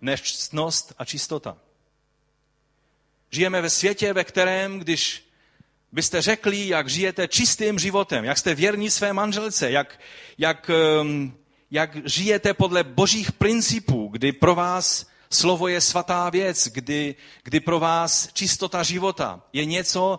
[0.00, 1.56] než ctnost a čistota.
[3.30, 5.30] Žijeme ve světě, ve kterém, když
[5.92, 10.00] byste řekli, jak žijete čistým životem, jak jste věrní své manželce, jak,
[10.38, 11.36] jak, um,
[11.70, 17.80] jak žijete podle božích principů, kdy pro vás slovo je svatá věc, kdy, kdy pro
[17.80, 20.18] vás čistota života je něco,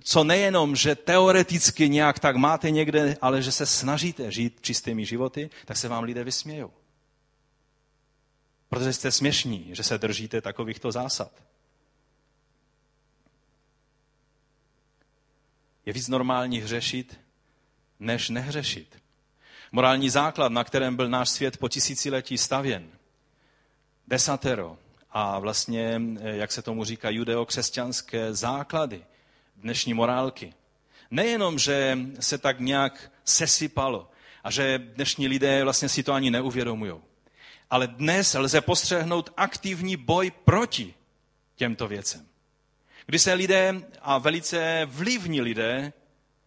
[0.00, 5.50] co nejenom, že teoreticky nějak tak máte někde, ale že se snažíte žít čistými životy,
[5.64, 6.70] tak se vám lidé vysmějou.
[8.68, 11.32] Protože jste směšní, že se držíte takovýchto zásad.
[15.86, 17.20] Je víc normální hřešit,
[18.00, 19.02] než nehřešit.
[19.72, 22.90] Morální základ, na kterém byl náš svět po tisíciletí stavěn.
[24.06, 24.78] Desatero
[25.10, 29.04] a vlastně, jak se tomu říká, judeo-křesťanské základy
[29.60, 30.54] dnešní morálky.
[31.10, 34.10] Nejenom, že se tak nějak sesypalo
[34.44, 36.92] a že dnešní lidé vlastně si to ani neuvědomují,
[37.70, 40.94] ale dnes lze postřehnout aktivní boj proti
[41.56, 42.26] těmto věcem.
[43.06, 45.92] Kdy se lidé a velice vlivní lidé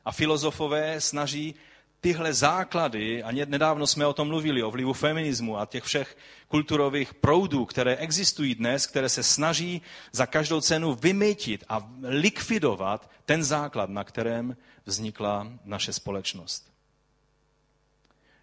[0.06, 1.56] a filozofové snaží
[2.02, 7.14] tyhle základy, a nedávno jsme o tom mluvili, o vlivu feminismu a těch všech kulturových
[7.14, 13.90] proudů, které existují dnes, které se snaží za každou cenu vymytit a likvidovat ten základ,
[13.90, 16.72] na kterém vznikla naše společnost.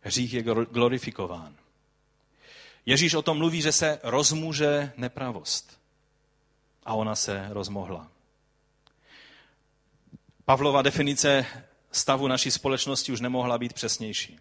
[0.00, 1.56] Hřích je glorifikován.
[2.86, 5.80] Ježíš o tom mluví, že se rozmůže nepravost.
[6.84, 8.08] A ona se rozmohla.
[10.44, 11.46] Pavlova definice
[11.92, 14.38] stavu naší společnosti už nemohla být přesnější.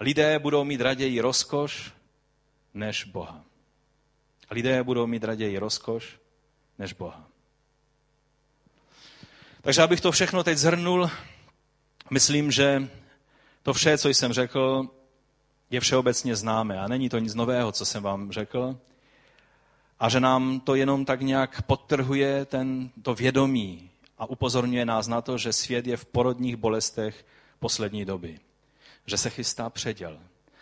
[0.00, 1.92] Lidé budou mít raději rozkoš
[2.74, 3.44] než Boha.
[4.50, 6.18] Lidé budou mít raději rozkoš
[6.78, 7.26] než Boha.
[9.62, 11.10] Takže abych to všechno teď zhrnul,
[12.10, 12.88] myslím, že
[13.62, 14.88] to vše, co jsem řekl,
[15.70, 18.78] je všeobecně známé a není to nic nového, co jsem vám řekl.
[20.00, 23.89] A že nám to jenom tak nějak podtrhuje ten, to vědomí
[24.20, 27.26] a upozorňuje nás na to, že svět je v porodních bolestech
[27.58, 28.40] poslední doby.
[29.06, 30.20] Že se chystá předěl.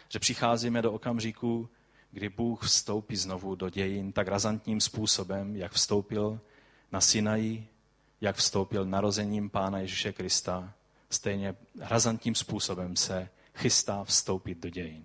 [0.09, 1.69] Že přicházíme do okamžiku,
[2.11, 6.41] kdy Bůh vstoupí znovu do dějin tak razantním způsobem, jak vstoupil
[6.93, 7.69] na Sinaji,
[8.21, 10.73] jak vstoupil narozením Pána Ježíše Krista,
[11.11, 15.05] stejně razantním způsobem se chystá vstoupit do dějin.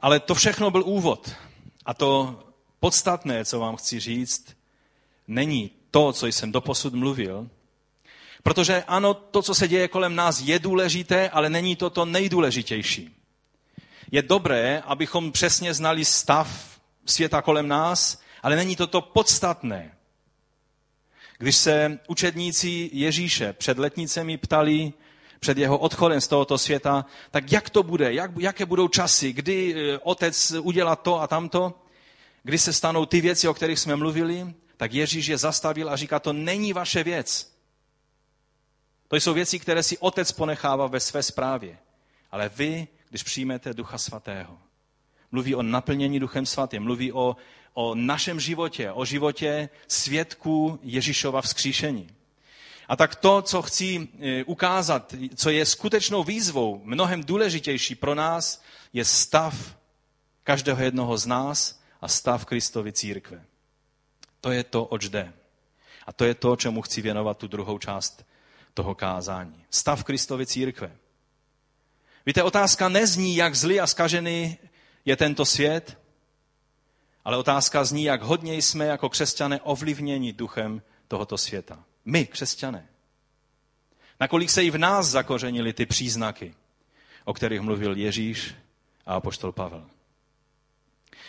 [0.00, 1.34] Ale to všechno byl úvod.
[1.84, 2.40] A to
[2.80, 4.56] podstatné, co vám chci říct,
[5.28, 7.48] není to, co jsem doposud mluvil,
[8.42, 13.16] protože ano, to, co se děje kolem nás, je důležité, ale není to to nejdůležitější.
[14.10, 19.94] Je dobré, abychom přesně znali stav světa kolem nás, ale není to to podstatné.
[21.38, 24.92] Když se učedníci Ježíše před letnicemi ptali,
[25.40, 29.74] před jeho odchodem z tohoto světa, tak jak to bude, jak, jaké budou časy, kdy
[29.74, 31.74] eh, otec udělá to a tamto,
[32.42, 36.18] kdy se stanou ty věci, o kterých jsme mluvili, tak Ježíš je zastavil a říká,
[36.18, 37.54] to není vaše věc.
[39.08, 41.78] To jsou věci, které si otec ponechává ve své zprávě.
[42.30, 44.58] Ale vy, když přijmete Ducha Svatého,
[45.32, 47.36] mluví o naplnění Duchem Svatým, mluví o,
[47.74, 52.10] o našem životě, o životě svědků Ježíšova vzkříšení.
[52.88, 58.62] A tak to, co chci e, ukázat, co je skutečnou výzvou, mnohem důležitější pro nás,
[58.92, 59.76] je stav
[60.44, 63.51] každého jednoho z nás a stav Kristovy církve.
[64.42, 65.32] To je to, oč jde.
[66.06, 68.26] A to je to, čemu chci věnovat tu druhou část
[68.74, 69.64] toho kázání.
[69.70, 70.96] Stav Kristovy církve.
[72.26, 74.58] Víte, otázka nezní, jak zlý a skažený
[75.04, 75.98] je tento svět,
[77.24, 81.84] ale otázka zní, jak hodně jsme jako křesťané ovlivněni duchem tohoto světa.
[82.04, 82.88] My, křesťané.
[84.20, 86.54] Nakolik se i v nás zakořenily ty příznaky,
[87.24, 88.54] o kterých mluvil Ježíš
[89.06, 89.86] a apoštol Pavel.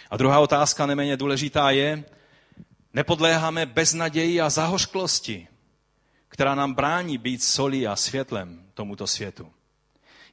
[0.10, 2.04] A druhá otázka, neméně důležitá, je,
[2.94, 5.48] nepodléháme beznaději a zahořklosti,
[6.28, 9.54] která nám brání být solí a světlem tomuto světu.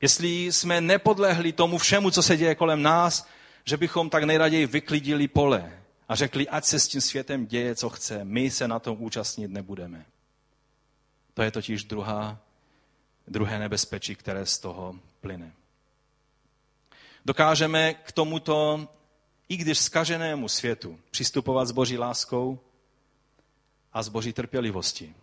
[0.01, 3.29] Jestli jsme nepodlehli tomu všemu, co se děje kolem nás,
[3.65, 7.91] že bychom tak nejraději vyklidili pole a řekli, ať se s tím světem děje, co
[7.91, 10.07] chce, my se na tom účastnit nebudeme.
[11.35, 12.39] To je totiž druhá,
[13.29, 15.53] druhé nebezpečí, které z toho plyne.
[17.25, 18.89] Dokážeme k tomuto,
[19.51, 22.61] i když skaženému světu, přistupovat s boží láskou
[23.93, 25.15] a s boží trpělivostí.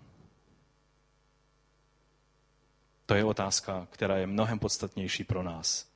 [3.06, 5.88] To je otázka, která je mnohem podstatnější pro nás,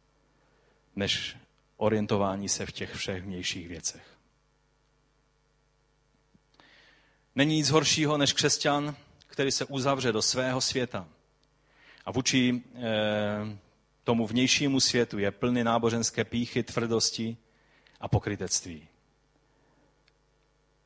[0.95, 1.37] než
[1.77, 4.17] orientování se v těch všech vnějších věcech.
[7.35, 8.95] Není nic horšího než křesťan,
[9.27, 11.07] který se uzavře do svého světa
[12.05, 13.57] a vůči e,
[14.03, 17.37] tomu vnějšímu světu je plný náboženské píchy, tvrdosti
[18.01, 18.87] a pokrytectví.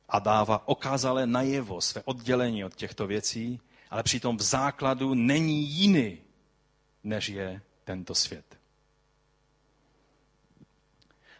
[0.08, 3.60] A dává okázale najevo své oddělení od těchto věcí,
[3.90, 6.18] ale přitom v základu není jiný,
[7.04, 8.58] než je tento svět.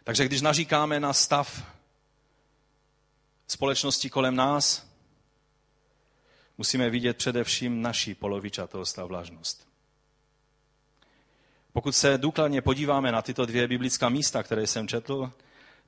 [0.03, 1.71] Takže když naříkáme na stav
[3.47, 4.87] společnosti kolem nás,
[6.57, 9.67] musíme vidět především naší polovičatost a vlažnost.
[11.73, 15.33] Pokud se důkladně podíváme na tyto dvě biblická místa, které jsem četl,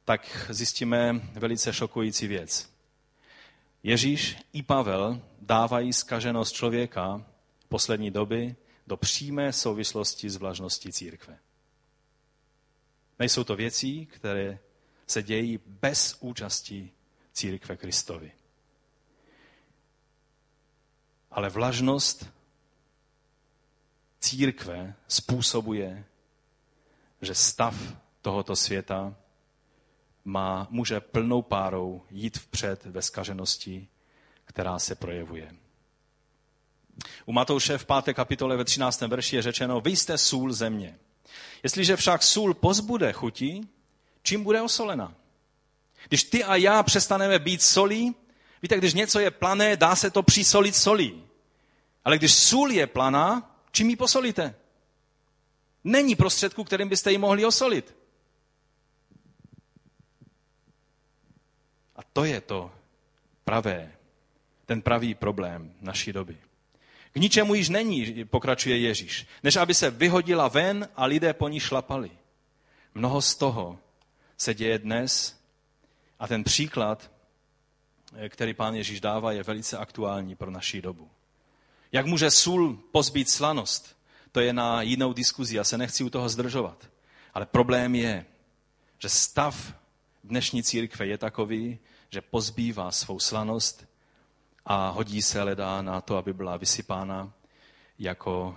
[0.06, 2.70] tak zjistíme velice šokující věc.
[3.84, 7.26] Ježíš i Pavel dávají zkaženost člověka
[7.70, 8.56] poslední doby
[8.88, 11.38] do přímé souvislosti s vlažností církve.
[13.20, 14.60] Nejsou to věci, které
[15.08, 16.92] se dějí bez účasti
[17.34, 18.32] církve Kristovi.
[21.32, 22.26] Ale vlažnost
[24.20, 26.06] církve způsobuje,
[27.22, 27.76] že stav
[28.22, 29.16] tohoto světa
[30.30, 33.88] má, může plnou párou jít vpřed ve skaženosti,
[34.46, 35.52] která se projevuje.
[37.26, 38.16] U Matouše v 5.
[38.16, 39.02] kapitole ve 13.
[39.02, 41.00] verši je řečeno, vy jste sůl země.
[41.64, 43.70] Jestliže však sůl pozbude chutí,
[44.24, 45.14] čím bude osolena?
[46.08, 48.16] Když ty a já přestaneme být solí,
[48.62, 51.24] víte, když něco je plané, dá se to přisolit solí.
[52.06, 54.56] Ale když sůl je planá, čím ji posolíte?
[55.84, 57.99] Není prostředku, kterým byste ji mohli osolit.
[62.20, 62.72] To je to
[63.44, 63.92] pravé,
[64.66, 66.38] ten pravý problém naší doby.
[67.14, 71.60] K ničemu již není, pokračuje Ježíš, než aby se vyhodila ven a lidé po ní
[71.60, 72.12] šlapali.
[72.96, 73.80] Mnoho z toho
[74.38, 75.40] se děje dnes
[76.20, 77.12] a ten příklad,
[78.30, 81.10] který pán Ježíš dává, je velice aktuální pro naší dobu.
[81.92, 83.98] Jak může sůl pozbít slanost?
[84.32, 86.90] To je na jinou diskuzi, já se nechci u toho zdržovat.
[87.34, 88.26] Ale problém je,
[88.98, 89.74] že stav
[90.24, 91.80] dnešní církve je takový,
[92.10, 93.86] že pozbývá svou slanost
[94.66, 97.34] a hodí se ledá na to, aby byla vysypána
[98.00, 98.56] jako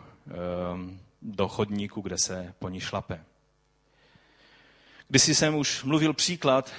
[0.74, 3.24] um, do chodníku, kde se po ní šlape.
[5.08, 6.72] Když jsem už mluvil příklad,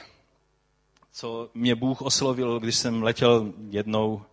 [1.12, 4.26] co mě Bůh oslovil, když jsem letěl jednou,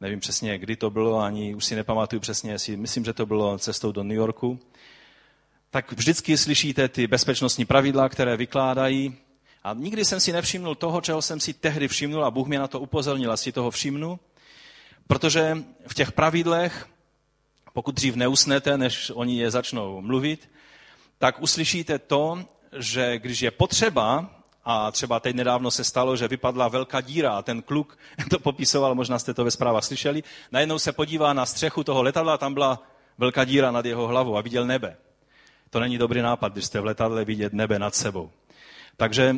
[0.00, 3.58] nevím přesně, kdy to bylo, ani už si nepamatuju přesně, jestli, myslím, že to bylo
[3.58, 4.58] cestou do New Yorku,
[5.70, 9.16] tak vždycky slyšíte ty bezpečnostní pravidla, které vykládají
[9.68, 12.68] a nikdy jsem si nevšimnul toho, čeho jsem si tehdy všimnul a Bůh mě na
[12.68, 14.20] to upozornil, a si toho všimnu,
[15.06, 16.88] protože v těch pravidlech,
[17.72, 20.50] pokud dřív neusnete, než oni je začnou mluvit,
[21.18, 22.44] tak uslyšíte to,
[22.78, 24.30] že když je potřeba,
[24.64, 27.98] a třeba teď nedávno se stalo, že vypadla velká díra a ten kluk
[28.30, 32.38] to popisoval, možná jste to ve zprávách slyšeli, najednou se podívá na střechu toho letadla
[32.38, 32.82] tam byla
[33.18, 34.96] velká díra nad jeho hlavou a viděl nebe.
[35.70, 38.30] To není dobrý nápad, když jste v letadle vidět nebe nad sebou.
[39.00, 39.36] Takže e,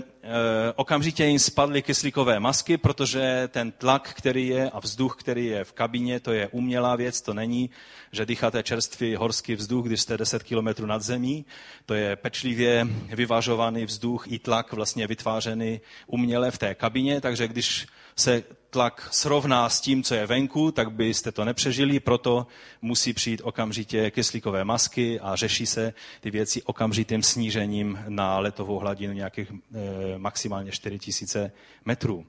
[0.77, 5.73] okamžitě jim spadly kyslíkové masky, protože ten tlak, který je a vzduch, který je v
[5.73, 7.71] kabině, to je umělá věc, to není,
[8.13, 11.45] že dýcháte čerstvý horský vzduch, když jste 10 kilometrů nad zemí.
[11.87, 17.87] To je pečlivě vyvažovaný vzduch i tlak vlastně vytvářený uměle v té kabině, takže když
[18.21, 22.47] se tlak srovná s tím, co je venku, tak byste to nepřežili, proto
[22.83, 29.13] musí přijít okamžitě kyslíkové masky a řeší se ty věci okamžitým snížením na letovou hladinu
[29.13, 31.53] nějakých e, maximálně 4000
[31.85, 32.27] metrů.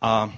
[0.00, 0.32] A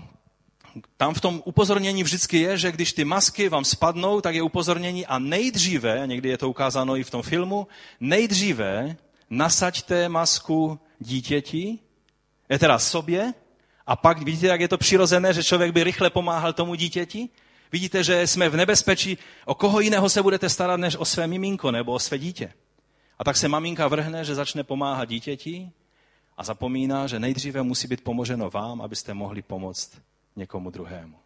[0.96, 5.06] tam v tom upozornění vždycky je, že když ty masky vám spadnou, tak je upozornění
[5.06, 7.66] a nejdříve, někdy je to ukázáno i v tom filmu,
[8.00, 8.96] nejdříve
[9.30, 11.78] nasaďte masku dítěti,
[12.48, 13.32] je teda sobě,
[13.86, 17.28] a pak vidíte, jak je to přirozené, že člověk by rychle pomáhal tomu dítěti?
[17.72, 19.18] Vidíte, že jsme v nebezpečí.
[19.44, 22.52] O koho jiného se budete starat, než o své miminko nebo o své dítě?
[23.18, 25.70] A tak se maminka vrhne, že začne pomáhat dítěti
[26.36, 29.98] a zapomíná, že nejdříve musí být pomoženo vám, abyste mohli pomoct
[30.36, 31.16] někomu druhému.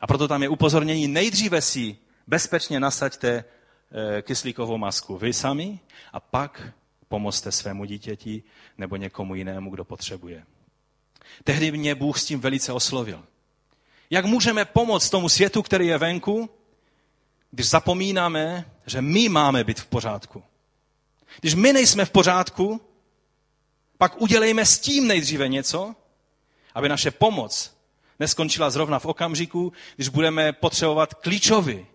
[0.00, 5.78] A proto tam je upozornění, nejdříve si bezpečně nasaďte eh, kyslíkovou masku vy sami
[6.12, 6.72] a pak
[7.08, 8.42] pomozte svému dítěti
[8.78, 10.44] nebo někomu jinému, kdo potřebuje.
[11.44, 13.24] Tehdy mě Bůh s tím velice oslovil.
[14.10, 16.50] Jak můžeme pomoct tomu světu, který je venku,
[17.50, 20.42] když zapomínáme, že my máme být v pořádku.
[21.40, 22.80] Když my nejsme v pořádku,
[23.98, 25.94] pak udělejme s tím nejdříve něco,
[26.74, 27.76] aby naše pomoc
[28.18, 31.86] neskončila zrovna v okamžiku, když budeme potřebovat klíčový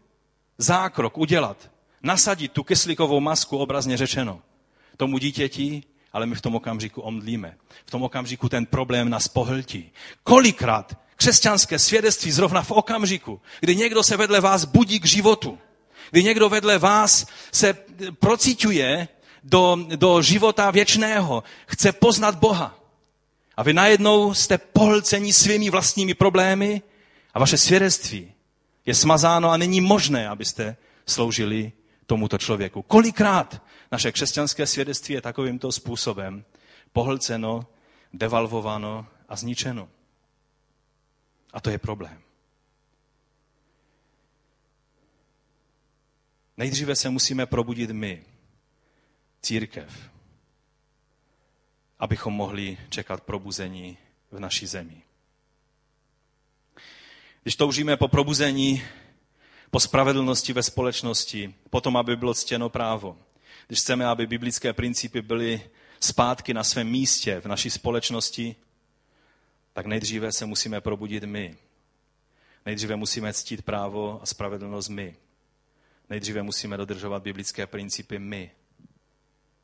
[0.57, 1.71] zákrok udělat,
[2.03, 4.41] nasadit tu kyslíkovou masku, obrazně řečeno,
[4.97, 7.57] tomu dítěti, ale my v tom okamžiku omdlíme.
[7.85, 9.91] V tom okamžiku ten problém nás pohltí.
[10.23, 15.59] Kolikrát křesťanské svědectví zrovna v okamžiku, kdy někdo se vedle vás budí k životu,
[16.11, 17.73] kdy někdo vedle vás se
[18.19, 19.07] procítuje
[19.43, 22.77] do, do života věčného, chce poznat Boha.
[23.57, 26.81] A vy najednou jste pohlceni svými vlastními problémy
[27.33, 28.33] a vaše svědectví
[28.85, 31.71] je smazáno a není možné, abyste sloužili
[32.05, 32.81] tomuto člověku.
[32.81, 33.61] Kolikrát
[33.91, 36.45] naše křesťanské svědectví je takovýmto způsobem
[36.93, 37.67] pohlceno,
[38.13, 39.89] devalvováno a zničeno.
[41.53, 42.21] A to je problém.
[46.57, 48.23] Nejdříve se musíme probudit my,
[49.41, 50.09] církev,
[51.99, 53.97] abychom mohli čekat probuzení
[54.31, 55.01] v naší zemi.
[57.43, 58.83] Když toužíme po probuzení,
[59.71, 63.17] po spravedlnosti ve společnosti, potom, aby bylo ctěno právo.
[63.71, 65.69] Když chceme, aby biblické principy byly
[65.99, 68.55] zpátky na svém místě v naší společnosti,
[69.73, 71.57] tak nejdříve se musíme probudit my.
[72.65, 75.15] Nejdříve musíme ctít právo a spravedlnost my.
[76.09, 78.51] Nejdříve musíme dodržovat biblické principy my.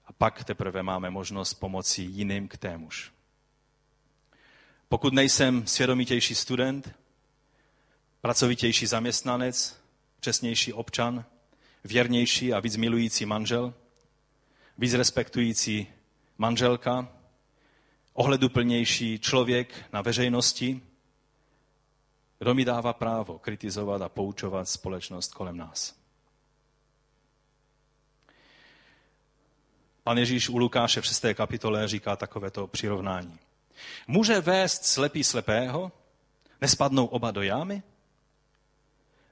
[0.06, 3.12] A pak teprve máme možnost pomoci jiným k témuž.
[4.90, 6.96] Pokud nejsem svědomitější student,
[8.22, 9.82] pracovitější zaměstnanec,
[10.20, 11.26] přesnější občan,
[11.84, 13.74] věrnější a víc milující manžel,
[14.78, 15.88] víc respektující
[16.38, 17.08] manželka,
[18.14, 20.82] ohleduplnější člověk na veřejnosti,
[22.40, 25.96] kdo mi dává právo kritizovat a poučovat společnost kolem nás.
[30.04, 31.26] Pan Ježíš u Lukáše v 6.
[31.34, 33.40] kapitole říká takovéto přirovnání.
[34.08, 35.92] Může vést slepý slepého?
[36.62, 37.84] Nespadnou oba do jámy?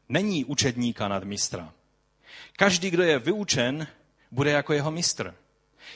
[0.09, 1.73] Není učedníka nad mistra.
[2.57, 3.87] Každý, kdo je vyučen,
[4.31, 5.35] bude jako jeho mistr.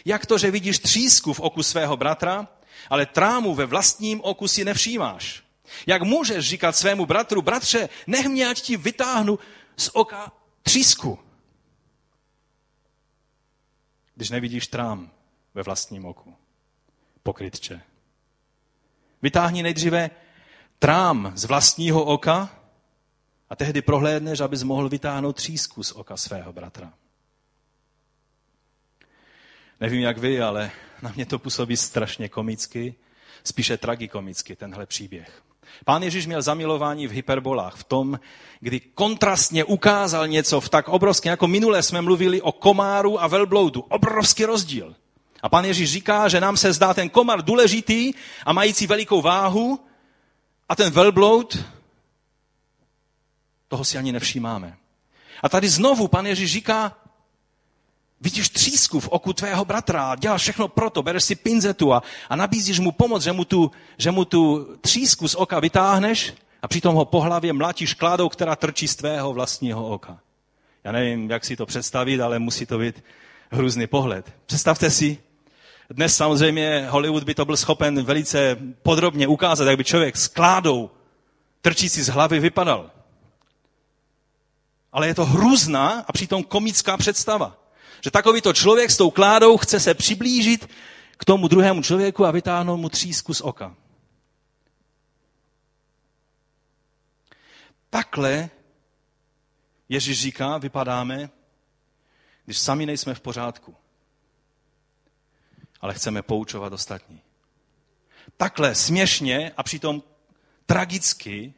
[0.05, 2.47] Jak to, že vidíš třísku v oku svého bratra,
[2.89, 5.43] ale trámu ve vlastním oku si nevšímáš?
[5.87, 9.39] Jak můžeš říkat svému bratru, bratře, nech mě, ať ti vytáhnu
[9.77, 10.31] z oka
[10.63, 11.19] třísku,
[14.15, 15.11] když nevidíš trám
[15.53, 16.35] ve vlastním oku.
[17.23, 17.81] Pokrytče.
[19.21, 20.09] Vytáhni nejdříve
[20.79, 22.49] trám z vlastního oka
[23.49, 26.93] a tehdy prohlédneš, abys mohl vytáhnout třísku z oka svého bratra.
[29.81, 30.71] Nevím, jak vy, ale
[31.01, 32.95] na mě to působí strašně komicky,
[33.43, 35.43] spíše tragikomicky, tenhle příběh.
[35.85, 38.19] Pán Ježíš měl zamilování v hyperbolách, v tom,
[38.59, 43.81] kdy kontrastně ukázal něco v tak obrovském, jako minule jsme mluvili o komáru a velbloudu.
[43.81, 44.95] Obrovský rozdíl.
[45.41, 48.13] A pan Ježíš říká, že nám se zdá ten komar důležitý
[48.45, 49.79] a mající velikou váhu
[50.69, 51.57] a ten velbloud,
[53.67, 54.77] toho si ani nevšímáme.
[55.43, 56.97] A tady znovu pan Ježíš říká,
[58.21, 62.79] vidíš třísku v oku tvého bratra, děláš všechno proto, bereš si pinzetu a, a nabízíš
[62.79, 67.05] mu pomoc, že mu, tu, že mu tu třísku z oka vytáhneš a přitom ho
[67.05, 70.19] po hlavě mlátíš kládou, která trčí z tvého vlastního oka.
[70.83, 73.03] Já nevím, jak si to představit, ale musí to být
[73.51, 74.33] hrůzný pohled.
[74.45, 75.17] Představte si,
[75.89, 80.89] dnes samozřejmě Hollywood by to byl schopen velice podrobně ukázat, jak by člověk s kládou
[81.61, 82.91] trčící z hlavy vypadal.
[84.91, 87.57] Ale je to hrůzná a přitom komická představa.
[88.03, 90.69] Že takovýto člověk s tou kládou chce se přiblížit
[91.17, 93.75] k tomu druhému člověku a vytáhnout mu třísku z oka.
[97.89, 98.49] Takhle
[99.89, 101.29] Ježíš říká, vypadáme,
[102.45, 103.75] když sami nejsme v pořádku,
[105.81, 107.21] ale chceme poučovat ostatní.
[108.37, 110.03] Takhle směšně a přitom
[110.65, 111.53] tragicky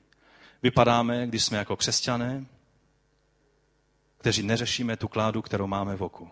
[0.64, 2.46] vypadáme, když jsme jako křesťané,
[4.22, 6.32] kteří neřešíme tu kládu, kterou máme v oku.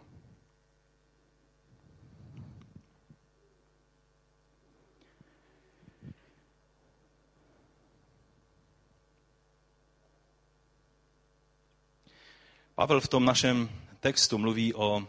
[12.75, 13.69] Pavel v tom našem
[13.99, 15.07] textu mluví o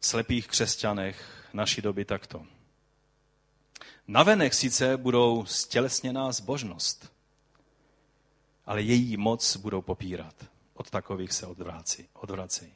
[0.00, 2.46] slepých křesťanech naší doby takto.
[4.08, 7.12] Navenek sice budou stělesněná zbožnost,
[8.66, 12.72] ale její moc budou popírat od takových se odvrací, odvrací.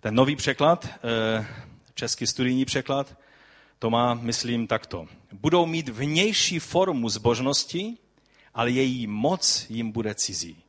[0.00, 1.46] Ten nový překlad, eh,
[1.94, 3.16] český studijní překlad,
[3.78, 5.06] to má, myslím, takto.
[5.32, 7.96] Budou mít vnější formu zbožnosti,
[8.54, 10.62] ale její moc jim bude cizí.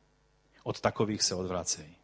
[0.62, 1.96] Od takových se odvracejí.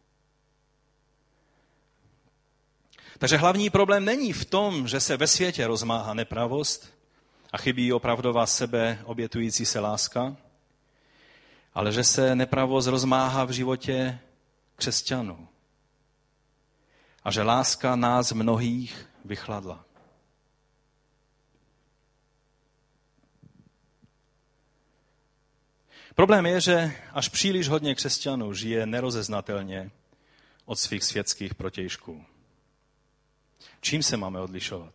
[3.17, 6.93] Takže hlavní problém není v tom, že se ve světě rozmáhá nepravost
[7.51, 10.35] a chybí opravdová sebe obětující se láska,
[11.77, 14.19] ale že se nepravost rozmáhá v životě
[14.75, 15.47] křesťanů.
[17.23, 19.85] A že láska nás mnohých vychladla.
[26.15, 29.91] Problém je, že až příliš hodně křesťanů žije nerozeznatelně
[30.65, 32.25] od svých světských protějšků.
[33.81, 34.93] Čím se máme odlišovat?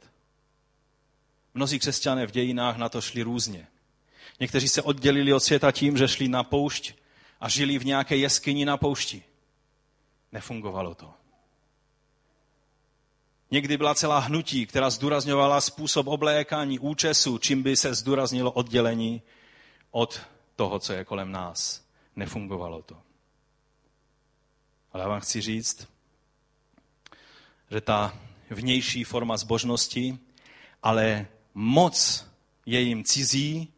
[1.55, 3.67] Mnozí křesťané v dějinách na to šli různě.
[4.41, 6.93] Někteří se oddělili od světa tím, že šli na poušť
[7.41, 9.23] a žili v nějaké jeskyni na poušti.
[10.33, 11.15] Nefungovalo to.
[13.51, 19.23] Někdy byla celá hnutí, která zdůrazňovala způsob oblékání, účesu, čím by se zdůraznilo oddělení
[19.91, 20.21] od
[20.57, 21.85] toho, co je kolem nás.
[22.17, 22.97] Nefungovalo to.
[24.93, 25.89] Ale já vám chci říct,
[27.71, 28.19] že ta
[28.51, 30.19] vnější forma zbožnosti,
[30.83, 32.27] ale moc
[32.67, 33.72] je jim cizí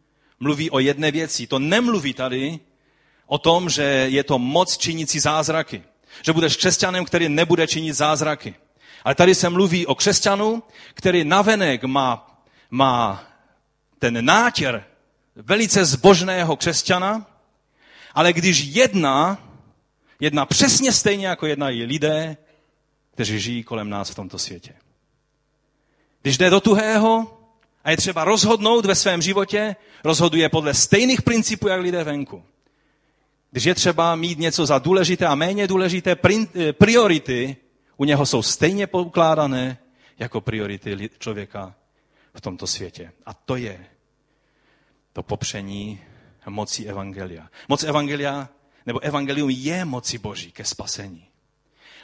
[0.45, 1.47] mluví o jedné věci.
[1.47, 2.61] To nemluví tady
[3.27, 3.83] o tom, že
[4.13, 5.83] je to moc činící zázraky.
[6.23, 8.55] Že budeš křesťanem, který nebude činit zázraky.
[9.05, 10.63] Ale tady se mluví o křesťanu,
[10.95, 12.41] který navenek má,
[12.71, 13.25] má
[13.99, 14.85] ten nátěr
[15.37, 17.27] velice zbožného křesťana,
[18.15, 19.39] ale když jedná,
[20.21, 22.37] jedná přesně stejně, jako jednají lidé,
[23.15, 24.75] kteří žijí kolem nás v tomto světě.
[26.23, 27.34] Když jde do tuhého
[27.85, 32.45] a je třeba rozhodnout ve svém životě, rozhoduje podle stejných principů, jak lidé venku.
[33.51, 36.17] Když je třeba mít něco za důležité a méně důležité,
[36.55, 37.57] eh, priority
[37.97, 39.79] u něho jsou stejně poukládané
[40.19, 41.75] jako priority člověka
[42.35, 43.13] v tomto světě.
[43.27, 43.87] A to je
[45.13, 46.01] to popření
[46.49, 47.49] mocí Evangelia.
[47.69, 48.49] Moc Evangelia,
[48.87, 51.29] nebo Evangelium je moci Boží ke spasení.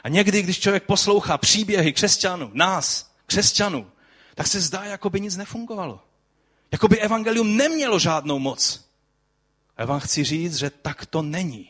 [0.03, 3.90] A někdy, když člověk poslouchá příběhy křesťanů, nás, křesťanů,
[4.35, 5.99] tak se zdá, jako by nic nefungovalo.
[6.71, 8.85] Jako by Evangelium nemělo žádnou moc.
[9.77, 11.69] A já vám chci říct, že tak to není.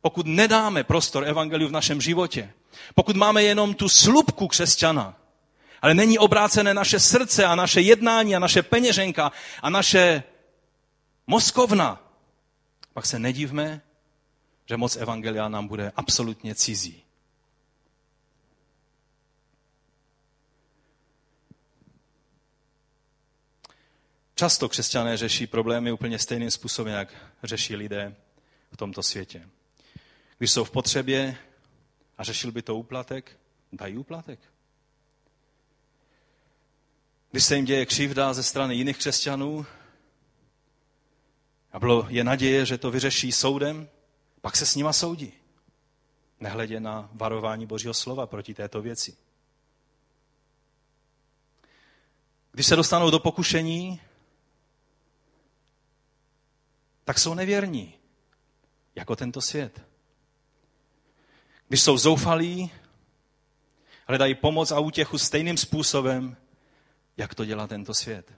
[0.00, 2.52] Pokud nedáme prostor Evangeliu v našem životě,
[2.94, 5.16] pokud máme jenom tu slupku křesťana,
[5.82, 10.22] ale není obrácené naše srdce a naše jednání a naše peněženka a naše
[11.26, 12.02] moskovna,
[12.92, 13.80] pak se nedivme,
[14.66, 17.02] že moc Evangelia nám bude absolutně cizí.
[24.40, 28.16] Často křesťané řeší problémy úplně stejným způsobem, jak řeší lidé
[28.72, 29.48] v tomto světě.
[30.38, 31.36] Když jsou v potřebě
[32.18, 33.38] a řešil by to úplatek,
[33.72, 34.40] dají úplatek.
[37.30, 39.66] Když se jim děje křivda ze strany jiných křesťanů
[41.72, 43.88] a bylo, je naděje, že to vyřeší soudem,
[44.40, 45.32] pak se s nima soudí.
[46.40, 49.16] Nehledě na varování Božího slova proti této věci.
[52.52, 54.00] Když se dostanou do pokušení,
[57.10, 57.94] tak jsou nevěrní,
[58.94, 59.82] jako tento svět.
[61.68, 62.70] Když jsou zoufalí,
[64.06, 66.36] hledají pomoc a útěchu stejným způsobem,
[67.16, 68.32] jak to dělá tento svět.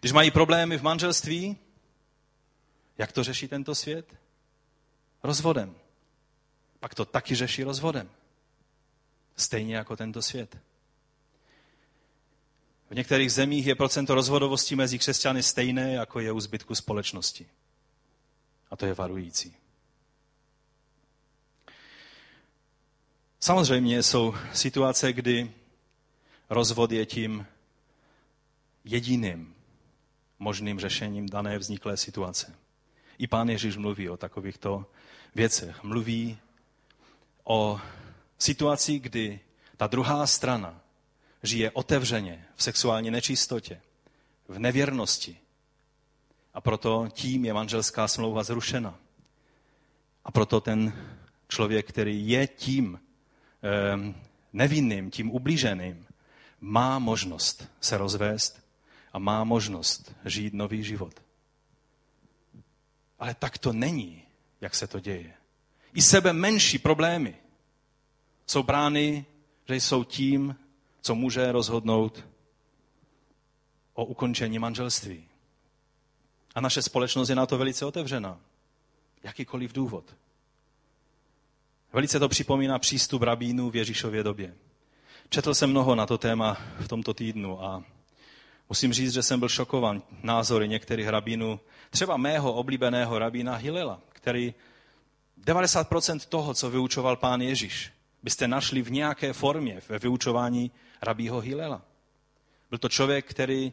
[0.00, 1.56] Když mají problémy v manželství,
[2.98, 4.16] jak to řeší tento svět?
[5.22, 5.74] Rozvodem.
[6.80, 8.10] Pak to taky řeší rozvodem.
[9.36, 10.58] Stejně jako tento svět.
[12.94, 17.46] V některých zemích je procento rozvodovosti mezi křesťany stejné, jako je u zbytku společnosti.
[18.70, 19.56] A to je varující.
[23.40, 25.50] Samozřejmě jsou situace, kdy
[26.50, 27.46] rozvod je tím
[28.84, 29.54] jediným
[30.38, 32.54] možným řešením dané vzniklé situace.
[33.18, 34.86] I pán Ježíš mluví o takovýchto
[35.34, 35.82] věcech.
[35.82, 36.38] Mluví
[37.44, 37.80] o
[38.38, 39.40] situaci, kdy
[39.76, 40.83] ta druhá strana
[41.44, 43.80] žije otevřeně v sexuální nečistotě,
[44.48, 45.38] v nevěrnosti.
[46.54, 48.98] A proto tím je manželská smlouva zrušena.
[50.24, 51.06] A proto ten
[51.48, 53.00] člověk, který je tím
[53.62, 54.14] eh,
[54.52, 56.06] nevinným, tím ublíženým,
[56.60, 58.64] má možnost se rozvést
[59.12, 61.22] a má možnost žít nový život.
[63.18, 64.22] Ale tak to není,
[64.60, 65.34] jak se to děje.
[65.94, 67.36] I sebe menší problémy
[68.46, 69.26] jsou brány,
[69.68, 70.56] že jsou tím,
[71.04, 72.24] co může rozhodnout
[73.94, 75.28] o ukončení manželství.
[76.54, 78.40] A naše společnost je na to velice otevřená.
[79.22, 80.16] Jakýkoliv důvod.
[81.92, 84.54] Velice to připomíná přístup rabínů v Ježíšově době.
[85.28, 87.84] Četl jsem mnoho na to téma v tomto týdnu a
[88.68, 94.54] musím říct, že jsem byl šokovan názory některých rabínů, třeba mého oblíbeného rabína Hilela, který
[95.44, 97.92] 90% toho, co vyučoval pán Ježíš,
[98.22, 100.70] byste našli v nějaké formě ve vyučování
[101.04, 101.82] rabího Hilela.
[102.70, 103.72] Byl to člověk, který,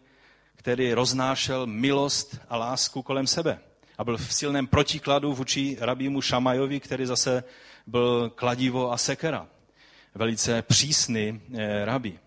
[0.55, 3.59] který roznášel milost a lásku kolem sebe.
[3.97, 7.43] A byl v silném protikladu vůči rabímu Šamajovi, který zase
[7.87, 9.47] byl kladivo a sekera
[10.15, 12.19] velice přísný eh, rabi.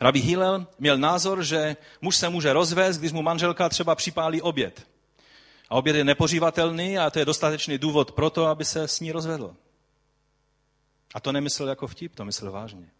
[0.00, 4.86] Rabi Hillel měl názor, že muž se může rozvést, když mu manželka třeba připálí oběd.
[5.68, 9.12] A oběd je nepožívatelný a to je dostatečný důvod pro to, aby se s ní
[9.12, 9.56] rozvedl.
[11.14, 12.90] A to nemyslel jako vtip, to myslel vážně.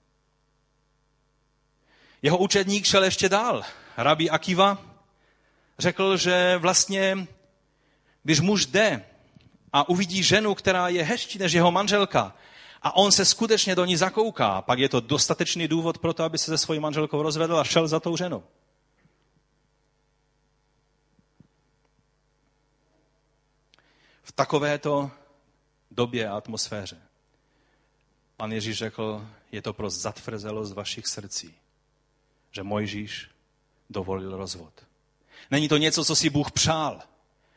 [2.22, 3.62] Jeho učedník šel ještě dál.
[3.96, 4.78] Rabi Akiva
[5.78, 7.26] řekl, že vlastně,
[8.22, 9.04] když muž jde
[9.72, 12.34] a uvidí ženu, která je hezčí než jeho manželka,
[12.82, 16.38] a on se skutečně do ní zakouká, pak je to dostatečný důvod pro to, aby
[16.38, 18.44] se se svojí manželkou rozvedl a šel za tou ženou.
[24.22, 25.10] V takovéto
[25.90, 27.08] době a atmosféře
[28.36, 31.54] pan Ježíš řekl, je to pro zatvrzelost vašich srdcí,
[32.58, 33.30] že Mojžíš
[33.90, 34.86] dovolil rozvod.
[35.50, 37.02] Není to něco, co si Bůh přál,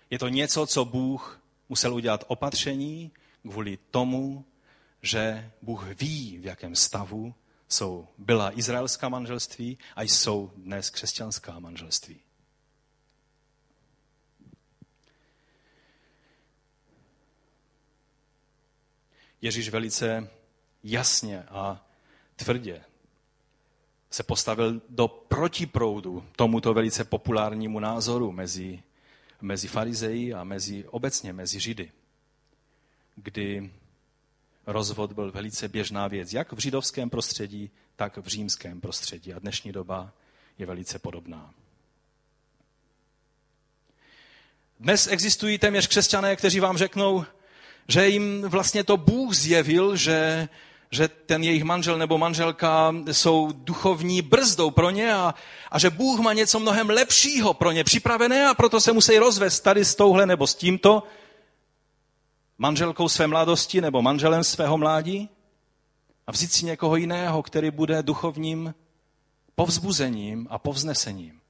[0.09, 4.45] Je to něco, co Bůh musel udělat opatření kvůli tomu,
[5.01, 7.33] že Bůh ví, v jakém stavu
[7.69, 12.19] jsou, byla izraelská manželství a jsou dnes křesťanská manželství.
[19.41, 20.29] Ježíš velice
[20.83, 21.85] jasně a
[22.35, 22.90] tvrdě
[24.11, 28.83] se postavil do protiproudu tomuto velice populárnímu názoru mezi,
[29.41, 31.91] mezi farizeji a mezi, obecně mezi židy,
[33.15, 33.71] kdy
[34.67, 39.33] rozvod byl velice běžná věc, jak v židovském prostředí, tak v římském prostředí.
[39.33, 40.13] A dnešní doba
[40.57, 41.53] je velice podobná.
[44.79, 47.25] Dnes existují téměř křesťané, kteří vám řeknou,
[47.87, 50.49] že jim vlastně to Bůh zjevil, že,
[50.91, 55.33] že ten jejich manžel nebo manželka jsou duchovní brzdou pro ně a,
[55.71, 59.59] a že Bůh má něco mnohem lepšího pro ně připravené a proto se musí rozvést
[59.59, 61.03] tady s touhle nebo s tímto
[62.57, 65.29] manželkou své mladosti nebo manželem svého mládí
[66.27, 68.75] a vzít si někoho jiného, který bude duchovním
[69.55, 71.41] povzbuzením a povznesením.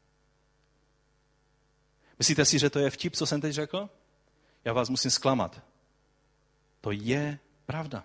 [2.19, 3.89] Myslíte si, že to je vtip, co jsem teď řekl?
[4.65, 5.61] Já vás musím zklamat.
[6.81, 8.03] To je pravda.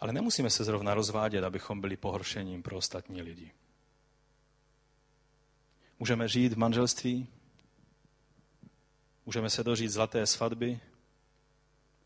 [0.00, 3.52] Ale nemusíme se zrovna rozvádět, abychom byli pohoršením pro ostatní lidi.
[5.98, 7.28] Můžeme žít v manželství,
[9.26, 10.80] můžeme se dožít zlaté svatby,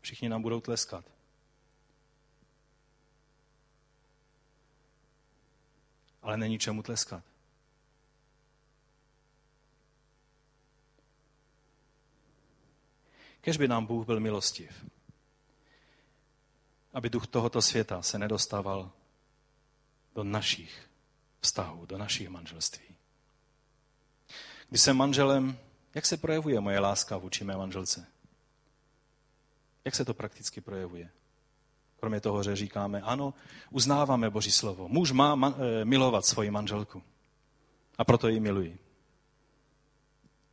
[0.01, 1.05] všichni nám budou tleskat.
[6.21, 7.23] Ale není čemu tleskat.
[13.41, 14.85] Kež by nám Bůh byl milostiv
[16.93, 18.91] aby duch tohoto světa se nedostával
[20.15, 20.89] do našich
[21.39, 22.85] vztahů, do našich manželství.
[24.69, 25.57] Když jsem manželem,
[25.95, 28.05] jak se projevuje moje láska vůči mé manželce?
[29.85, 31.09] Jak se to prakticky projevuje?
[31.99, 33.33] Kromě toho, že říkáme, ano,
[33.69, 34.87] uznáváme Boží slovo.
[34.87, 37.03] Muž má eh, milovat svoji manželku.
[37.97, 38.79] A proto ji miluji.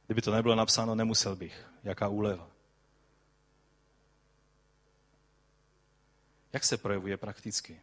[0.07, 1.67] Kdyby to nebylo napsáno, nemusel bych.
[1.85, 2.51] Jaká úleva.
[6.53, 7.81] Jak se projevuje prakticky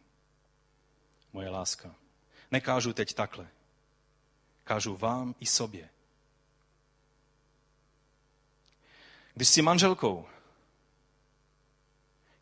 [1.32, 1.94] moje láska?
[2.50, 3.48] Nekážu teď takhle.
[4.64, 5.90] Kážu vám i sobě.
[9.34, 10.26] Když jsi manželkou,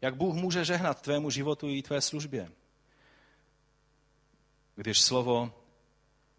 [0.01, 2.53] jak Bůh může žehnat tvému životu i tvé službě?
[4.74, 5.55] Když slovo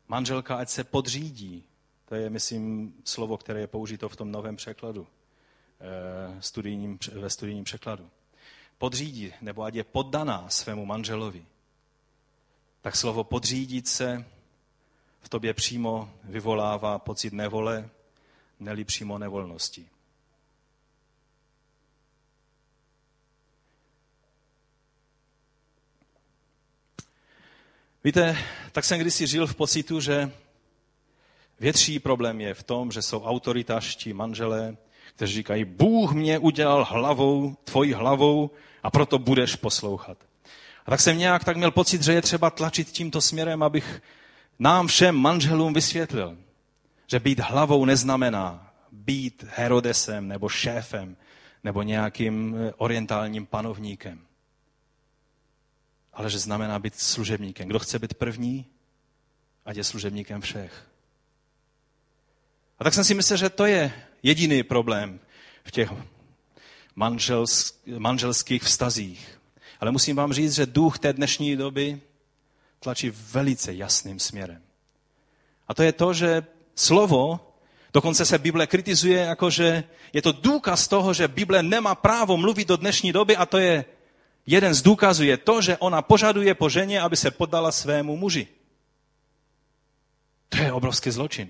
[0.07, 1.63] manželka ať se podřídí,
[2.05, 5.07] to je, myslím, slovo, které je použito v tom novém překladu,
[5.79, 8.11] eh, studijním, ve studijním překladu
[8.77, 11.45] podřídí, nebo ať je poddaná svému manželovi,
[12.81, 14.25] tak slovo podřídit se
[15.21, 17.89] v tobě přímo vyvolává pocit nevole,
[18.59, 19.89] neli přímo nevolnosti.
[28.03, 28.37] Víte,
[28.71, 30.31] tak jsem kdysi žil v pocitu, že
[31.59, 34.77] větší problém je v tom, že jsou autoritářští manželé,
[35.17, 38.51] kteří říkají, Bůh mě udělal hlavou, tvojí hlavou
[38.83, 40.17] a proto budeš poslouchat.
[40.85, 44.01] A tak jsem nějak tak měl pocit, že je třeba tlačit tímto směrem, abych
[44.59, 46.37] nám všem manželům vysvětlil,
[47.07, 51.17] že být hlavou neznamená být Herodesem nebo šéfem
[51.63, 54.19] nebo nějakým eh, orientálním panovníkem.
[56.13, 57.67] Ale že znamená být služebníkem.
[57.67, 58.65] Kdo chce být první,
[59.65, 60.87] ať je služebníkem všech.
[62.79, 65.19] A tak jsem si myslel, že to je jediný problém
[65.63, 65.89] v těch
[67.97, 69.39] manželských vztazích.
[69.79, 72.01] Ale musím vám říct, že duch té dnešní doby
[72.79, 74.61] tlačí velice jasným směrem.
[75.67, 76.43] A to je to, že
[76.75, 77.39] slovo,
[77.93, 82.67] dokonce se Bible kritizuje, jako že je to důkaz toho, že Bible nemá právo mluvit
[82.67, 83.85] do dnešní doby a to je
[84.45, 88.47] jeden z důkazů je to, že ona požaduje po ženě, aby se poddala svému muži.
[90.49, 91.49] To je obrovský zločin.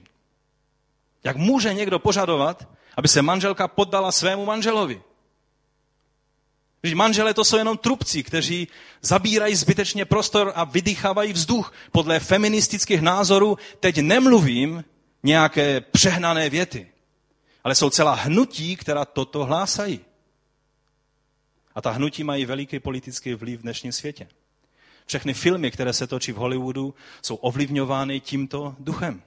[1.28, 2.68] Jak může někdo požadovat,
[2.98, 5.02] aby se manželka poddala svému manželovi?
[6.82, 8.68] Když manželé to jsou jenom trubci, kteří
[9.02, 11.74] zabírají zbytečně prostor a vydýchávají vzduch.
[11.92, 14.84] Podle feministických názorů teď nemluvím
[15.24, 16.88] nějaké přehnané věty,
[17.64, 20.00] ale jsou celá hnutí, která toto hlásají.
[21.76, 24.28] A ta hnutí mají veliký politický vliv v dnešním světě.
[25.06, 29.22] Všechny filmy, které se točí v Hollywoodu, jsou ovlivňovány tímto duchem.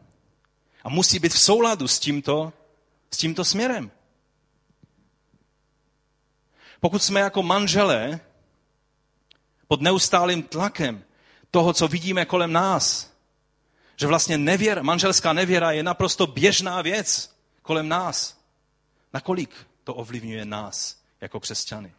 [0.85, 2.53] A musí být v souladu s tímto,
[3.11, 3.91] s tímto směrem.
[6.81, 8.21] Pokud jsme jako manželé
[9.69, 11.05] pod neustálým tlakem
[11.51, 13.11] toho, co vidíme kolem nás.
[13.97, 18.41] Že vlastně nevěr, manželská nevěra je naprosto běžná věc kolem nás.
[19.13, 19.51] Nakolik
[19.85, 21.93] to ovlivňuje nás jako křesťany?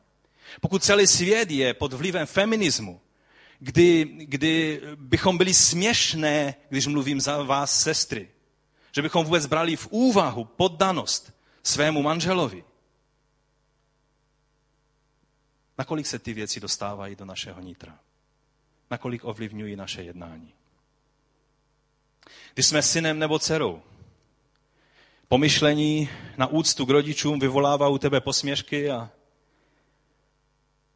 [0.62, 3.02] Pokud celý svět je pod vlivem feminismu,
[3.60, 8.30] kdy, kdy bychom byli směšné, když mluvím za vás, sestry,
[8.92, 11.34] že bychom vůbec brali v úvahu poddanost
[11.64, 12.64] svému manželovi,
[15.78, 18.00] nakolik se ty věci dostávají do našeho nitra?
[18.92, 20.54] Nakolik ovlivňují naše jednání?
[22.54, 23.82] Když jsme synem nebo dcerou,
[25.28, 29.10] pomyšlení na úctu k rodičům vyvolává u tebe posměšky a,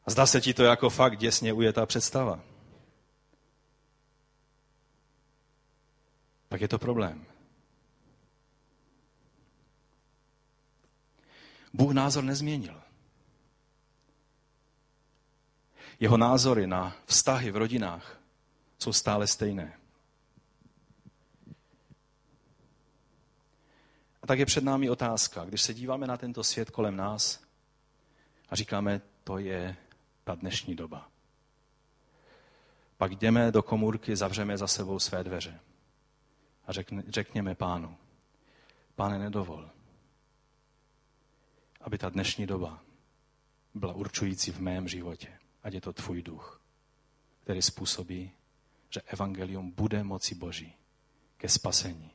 [0.05, 2.39] a zdá se ti to jako fakt děsně ujetá představa.
[6.49, 7.34] Pak je to problém.
[11.75, 12.81] Bůh názor nezměnil.
[15.99, 18.19] Jeho názory na vztahy v rodinách
[18.79, 19.79] jsou stále stejné.
[24.21, 27.43] A tak je před námi otázka, když se díváme na tento svět kolem nás
[28.49, 29.75] a říkáme, to je
[30.23, 31.09] ta dnešní doba.
[32.97, 35.59] Pak jdeme do komůrky, zavřeme za sebou své dveře
[36.67, 37.97] a řekne, řekněme pánu,
[38.95, 39.69] pane, nedovol,
[41.85, 42.81] aby ta dnešní doba
[43.73, 45.27] byla určující v mém životě.
[45.63, 46.61] Ať je to tvůj duch,
[47.43, 48.31] který způsobí,
[48.89, 50.73] že evangelium bude moci Boží
[51.37, 52.11] ke spasení.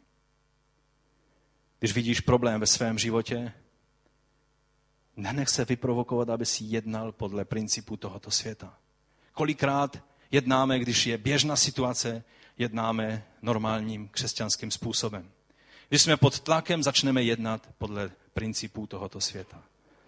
[1.78, 3.52] Když vidíš problém ve svém životě,
[5.16, 8.78] nenech se vyprovokovat, aby si jednal podle principu tohoto světa.
[9.32, 12.24] Kolikrát jednáme, když je běžná situace,
[12.58, 15.30] jednáme normálním křesťanským způsobem.
[15.88, 19.62] Když jsme pod tlakem, začneme jednat podle principů tohoto světa.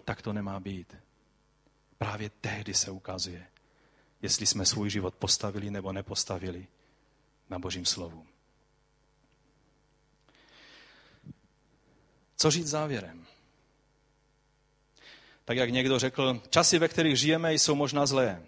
[0.05, 0.97] Tak to nemá být.
[1.99, 3.47] Právě tehdy se ukazuje,
[4.23, 6.67] jestli jsme svůj život postavili nebo nepostavili
[7.51, 8.27] na Božím slovu.
[12.37, 13.27] Co říct závěrem?
[15.45, 18.43] Tak jak někdo řekl, časy, ve kterých žijeme, jsou možná zlé,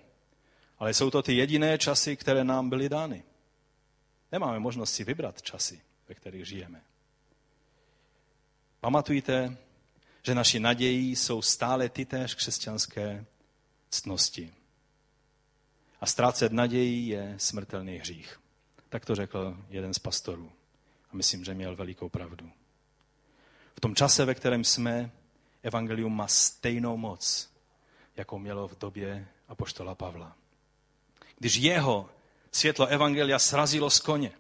[0.79, 3.25] ale jsou to ty jediné časy, které nám byly dány.
[4.33, 6.83] Nemáme možnost si vybrat časy, ve kterých žijeme.
[8.81, 9.57] Pamatujte,
[10.27, 13.27] že naši naději jsou stále ty též křesťanské
[13.91, 14.53] ctnosti.
[16.01, 18.41] A ztrácet naději je smrtelný hřích.
[18.89, 20.53] Tak to řekl jeden z pastorů.
[21.11, 22.51] A myslím, že měl velikou pravdu.
[23.77, 25.11] V tom čase, ve kterém jsme,
[25.63, 27.51] evangelium má stejnou moc,
[28.17, 30.37] jako mělo v době apoštola Pavla.
[31.39, 32.11] Když jeho
[32.53, 34.33] světlo evangelia srazilo z koně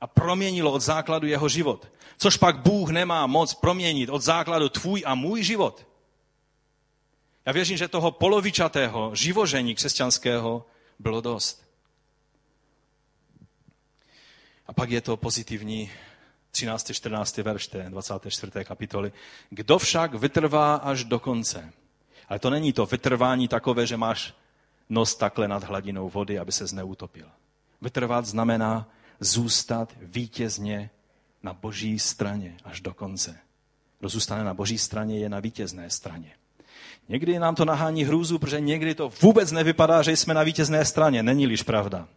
[0.00, 1.88] a proměnilo od základu jeho život,
[2.18, 5.86] což pak Bůh nemá moc proměnit od základu tvůj a můj život.
[7.46, 10.66] Já věřím, že toho polovičatého živožení křesťanského
[10.98, 11.66] bylo dost.
[14.66, 15.90] A pak je to pozitivní
[16.50, 16.92] 13.
[16.92, 17.36] 14.
[17.36, 18.52] verš té 24.
[18.64, 19.12] kapitoly.
[19.50, 21.72] Kdo však vytrvá až do konce.
[22.28, 24.34] Ale to není to vytrvání takové, že máš
[24.88, 27.28] nos takhle nad hladinou vody, aby se zneutopil.
[27.82, 28.88] Vytrvat znamená
[29.20, 30.90] zůstat vítězně
[31.42, 33.38] na boží straně až do konce.
[33.98, 36.32] Kdo zůstane na boží straně, je na vítězné straně.
[37.08, 41.22] Někdy nám to nahání hrůzu, protože někdy to vůbec nevypadá, že jsme na vítězné straně.
[41.22, 42.08] Není-liž pravda.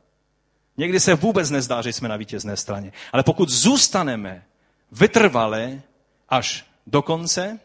[0.77, 2.93] Někdy se vůbec nezdá, že jsme na vítězné straně.
[3.13, 4.45] Ale pokud zůstaneme
[4.91, 5.81] vytrvale
[6.29, 7.59] až do konce,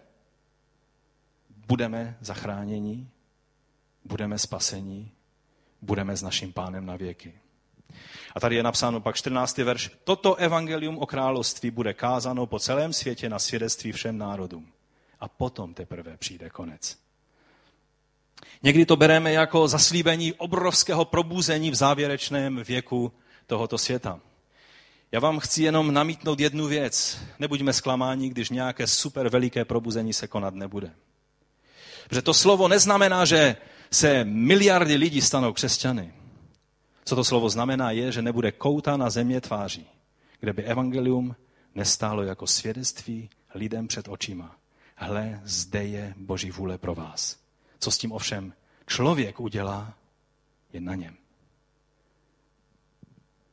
[1.66, 3.08] budeme zachráněni,
[4.04, 5.10] budeme spaseni,
[5.82, 7.34] budeme s naším pánem na věky.
[8.34, 9.58] A tady je napsáno pak 14.
[9.58, 9.90] verš.
[10.04, 14.68] Toto evangelium o království bude kázáno po celém světě na svědectví všem národům.
[15.20, 16.98] A potom teprve přijde konec.
[18.62, 23.12] Někdy to bereme jako zaslíbení obrovského probuzení v závěrečném věku
[23.46, 24.20] tohoto světa.
[25.12, 27.18] Já vám chci jenom namítnout jednu věc.
[27.38, 30.90] Nebuďme zklamáni, když nějaké super veliké probuzení se konat nebude.
[32.08, 33.56] Protože to slovo neznamená, že
[33.90, 36.12] se miliardy lidí stanou křesťany.
[37.04, 39.86] Co to slovo znamená, je, že nebude kouta na země tváří,
[40.40, 41.36] kde by evangelium
[41.74, 44.56] nestálo jako svědectví lidem před očima.
[44.96, 47.38] Hle, zde je Boží vůle pro vás.
[47.78, 48.52] Co s tím ovšem
[48.86, 49.94] člověk udělá,
[50.72, 51.16] je na něm.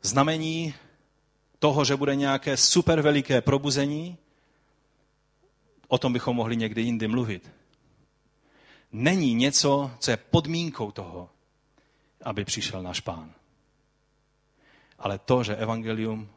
[0.02, 0.74] Znamení
[1.60, 4.18] toho, že bude nějaké super veliké probuzení,
[5.88, 7.52] o tom bychom mohli někdy jindy mluvit.
[8.92, 11.30] Není něco, co je podmínkou toho,
[12.24, 13.34] aby přišel náš pán.
[15.02, 16.30] Ale to, že evangelium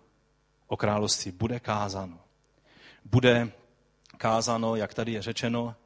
[0.67, 2.19] o království bude kázáno.
[3.05, 3.53] Bude
[4.17, 5.77] kázáno, jak tady je řečeno,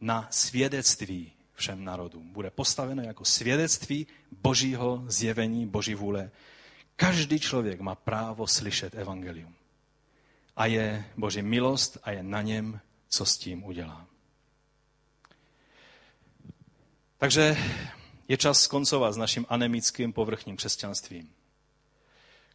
[0.00, 2.32] na svědectví všem národům.
[2.32, 4.06] Bude postaveno jako svědectví
[4.42, 6.30] božího zjevení, boží vůle.
[6.96, 9.54] Každý člověk má právo slyšet evangelium.
[10.56, 14.06] A je boží milost a je na něm, co s tím udělá.
[17.18, 17.56] Takže
[18.28, 21.33] je čas skoncovat s naším anemickým povrchním křesťanstvím,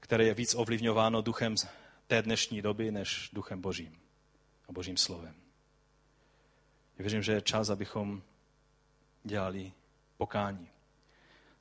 [0.09, 1.55] které je víc ovlivňováno duchem
[2.07, 3.99] té dnešní doby než duchem božím
[4.69, 5.35] a božím slovem.
[6.97, 8.21] Já věřím, že je čas, abychom
[9.23, 9.73] dělali
[10.17, 10.69] pokání.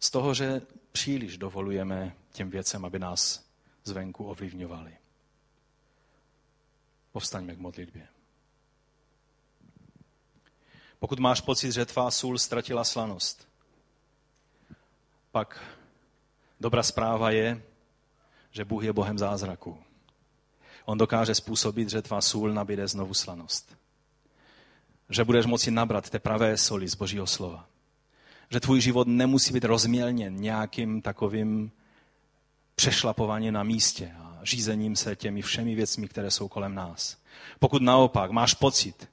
[0.00, 3.50] Z toho, že příliš dovolujeme těm věcem, aby nás
[3.84, 4.96] zvenku ovlivňovali.
[7.12, 8.08] Povstaňme k modlitbě.
[10.98, 13.48] Pokud máš pocit, že tvá sůl ztratila slanost,
[15.30, 15.64] pak
[16.60, 17.67] dobrá zpráva je,
[18.50, 19.78] že Bůh je Bohem zázraku.
[20.84, 23.76] On dokáže způsobit, že tvá sůl nabíde znovu slanost.
[25.10, 27.66] Že budeš moci nabrat té pravé soli z Božího slova.
[28.50, 31.70] Že tvůj život nemusí být rozmělněn nějakým takovým
[32.74, 37.16] přešlapováním na místě a řízením se těmi všemi věcmi, které jsou kolem nás.
[37.58, 39.08] Pokud naopak máš pocit,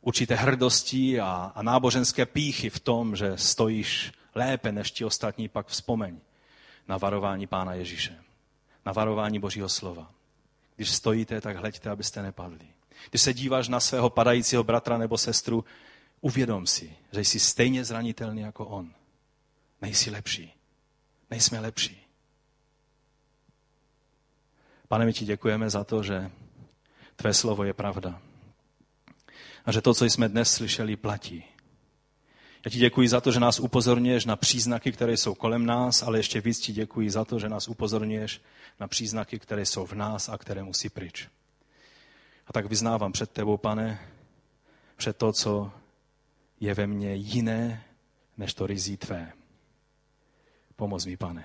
[0.00, 5.66] určité hrdosti a, a náboženské píchy v tom, že stojíš lépe než ti ostatní, pak
[5.66, 6.20] vzpomeň
[6.90, 8.18] na varování Pána Ježíše,
[8.86, 10.10] na varování Božího slova.
[10.76, 12.68] Když stojíte, tak hleďte, abyste nepadli.
[13.10, 15.64] Když se díváš na svého padajícího bratra nebo sestru,
[16.20, 18.94] uvědom si, že jsi stejně zranitelný jako on.
[19.82, 20.54] Nejsi lepší.
[21.30, 22.06] Nejsme lepší.
[24.88, 26.30] Pane, my ti děkujeme za to, že
[27.16, 28.20] tvé slovo je pravda
[29.64, 31.44] a že to, co jsme dnes slyšeli, platí.
[32.64, 36.18] Já ti děkuji za to, že nás upozorňuješ na příznaky, které jsou kolem nás, ale
[36.18, 38.40] ještě víc ti děkuji za to, že nás upozorňuješ
[38.80, 41.28] na příznaky, které jsou v nás a které musí pryč.
[42.46, 44.00] A tak vyznávám před tebou, pane,
[44.96, 45.72] před to, co
[46.60, 47.84] je ve mně jiné,
[48.36, 49.32] než to rizí tvé.
[50.76, 51.44] Pomoz mi, pane.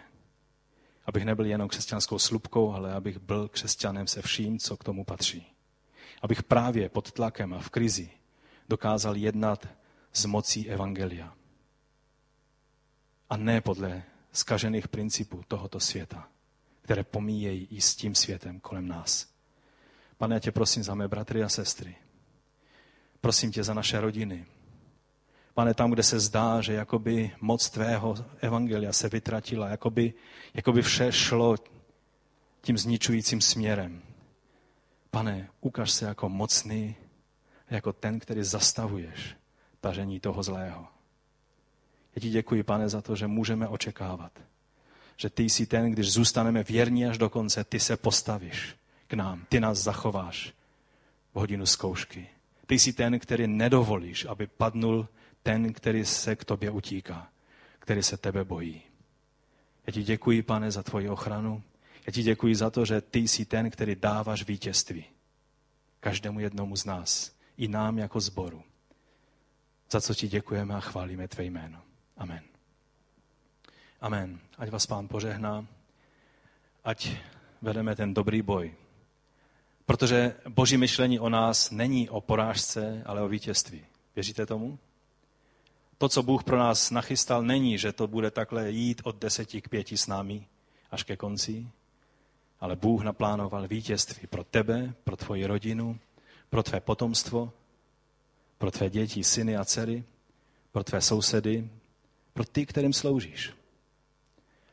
[1.06, 5.56] Abych nebyl jenom křesťanskou slupkou, ale abych byl křesťanem se vším, co k tomu patří
[6.26, 8.10] abych právě pod tlakem a v krizi
[8.70, 9.68] dokázal jednat
[10.16, 11.34] z mocí Evangelia.
[13.30, 16.28] A ne podle skažených principů tohoto světa,
[16.82, 19.28] které pomíjejí i s tím světem kolem nás.
[20.18, 21.96] Pane, já tě prosím za mé bratry a sestry.
[23.22, 24.46] Prosím tě za naše rodiny.
[25.54, 30.14] Pane, tam, kde se zdá, že jakoby moc tvého evangelia se vytratila, jakoby,
[30.54, 31.56] jakoby vše šlo
[32.62, 34.02] tím zničujícím směrem,
[35.12, 36.96] Pane, ukaž se jako mocný,
[37.70, 39.36] jako ten, který zastavuješ
[39.86, 40.88] tažení toho zlého.
[42.16, 44.32] Já ti děkuji, pane, za to, že můžeme očekávat,
[45.18, 48.76] že ty jsi ten, když zůstaneme věrní až do konce, ty se postavíš
[49.08, 50.54] k nám, ty nás zachováš
[51.34, 52.28] v hodinu zkoušky.
[52.66, 55.08] Ty jsi ten, který nedovolíš, aby padnul
[55.44, 57.30] ten, který se k tobě utíká,
[57.80, 58.82] který se tebe bojí.
[59.88, 61.64] Já ti děkuji, pane, za tvoji ochranu.
[62.08, 65.06] Já ti děkuji za to, že ty jsi ten, který dáváš vítězství.
[66.00, 67.32] Každému jednomu z nás.
[67.58, 68.64] I nám jako zboru.
[69.92, 71.82] Za co ti děkujeme a chválíme tvé jméno.
[72.18, 72.44] Amen.
[74.02, 74.40] Amen.
[74.58, 75.66] Ať vás pán požehná.
[76.84, 77.18] Ať
[77.62, 78.74] vedeme ten dobrý boj.
[79.86, 83.86] Protože boží myšlení o nás není o porážce, ale o vítězství.
[84.16, 84.80] Věříte tomu?
[85.98, 89.70] To, co Bůh pro nás nachystal, není, že to bude takhle jít od deseti k
[89.70, 90.48] pěti s námi
[90.92, 91.68] až ke konci,
[92.60, 96.00] ale Bůh naplánoval vítězství pro tebe, pro tvoji rodinu,
[96.50, 97.54] pro tvé potomstvo,
[98.58, 100.04] pro tvé děti, syny a dcery,
[100.72, 101.70] pro tvé sousedy,
[102.34, 103.54] pro ty, kterým sloužíš.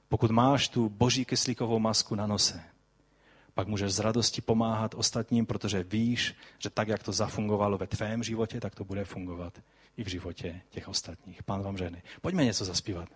[0.08, 2.62] Pokud máš tu boží kyslíkovou masku na nose,
[3.54, 8.22] pak můžeš z radosti pomáhat ostatním, protože víš, že tak, jak to zafungovalo ve tvém
[8.22, 9.58] životě, tak to bude fungovat
[9.96, 11.42] i v životě těch ostatních.
[11.42, 12.02] Pán vám ženy.
[12.20, 13.08] Pojďme něco zaspívat.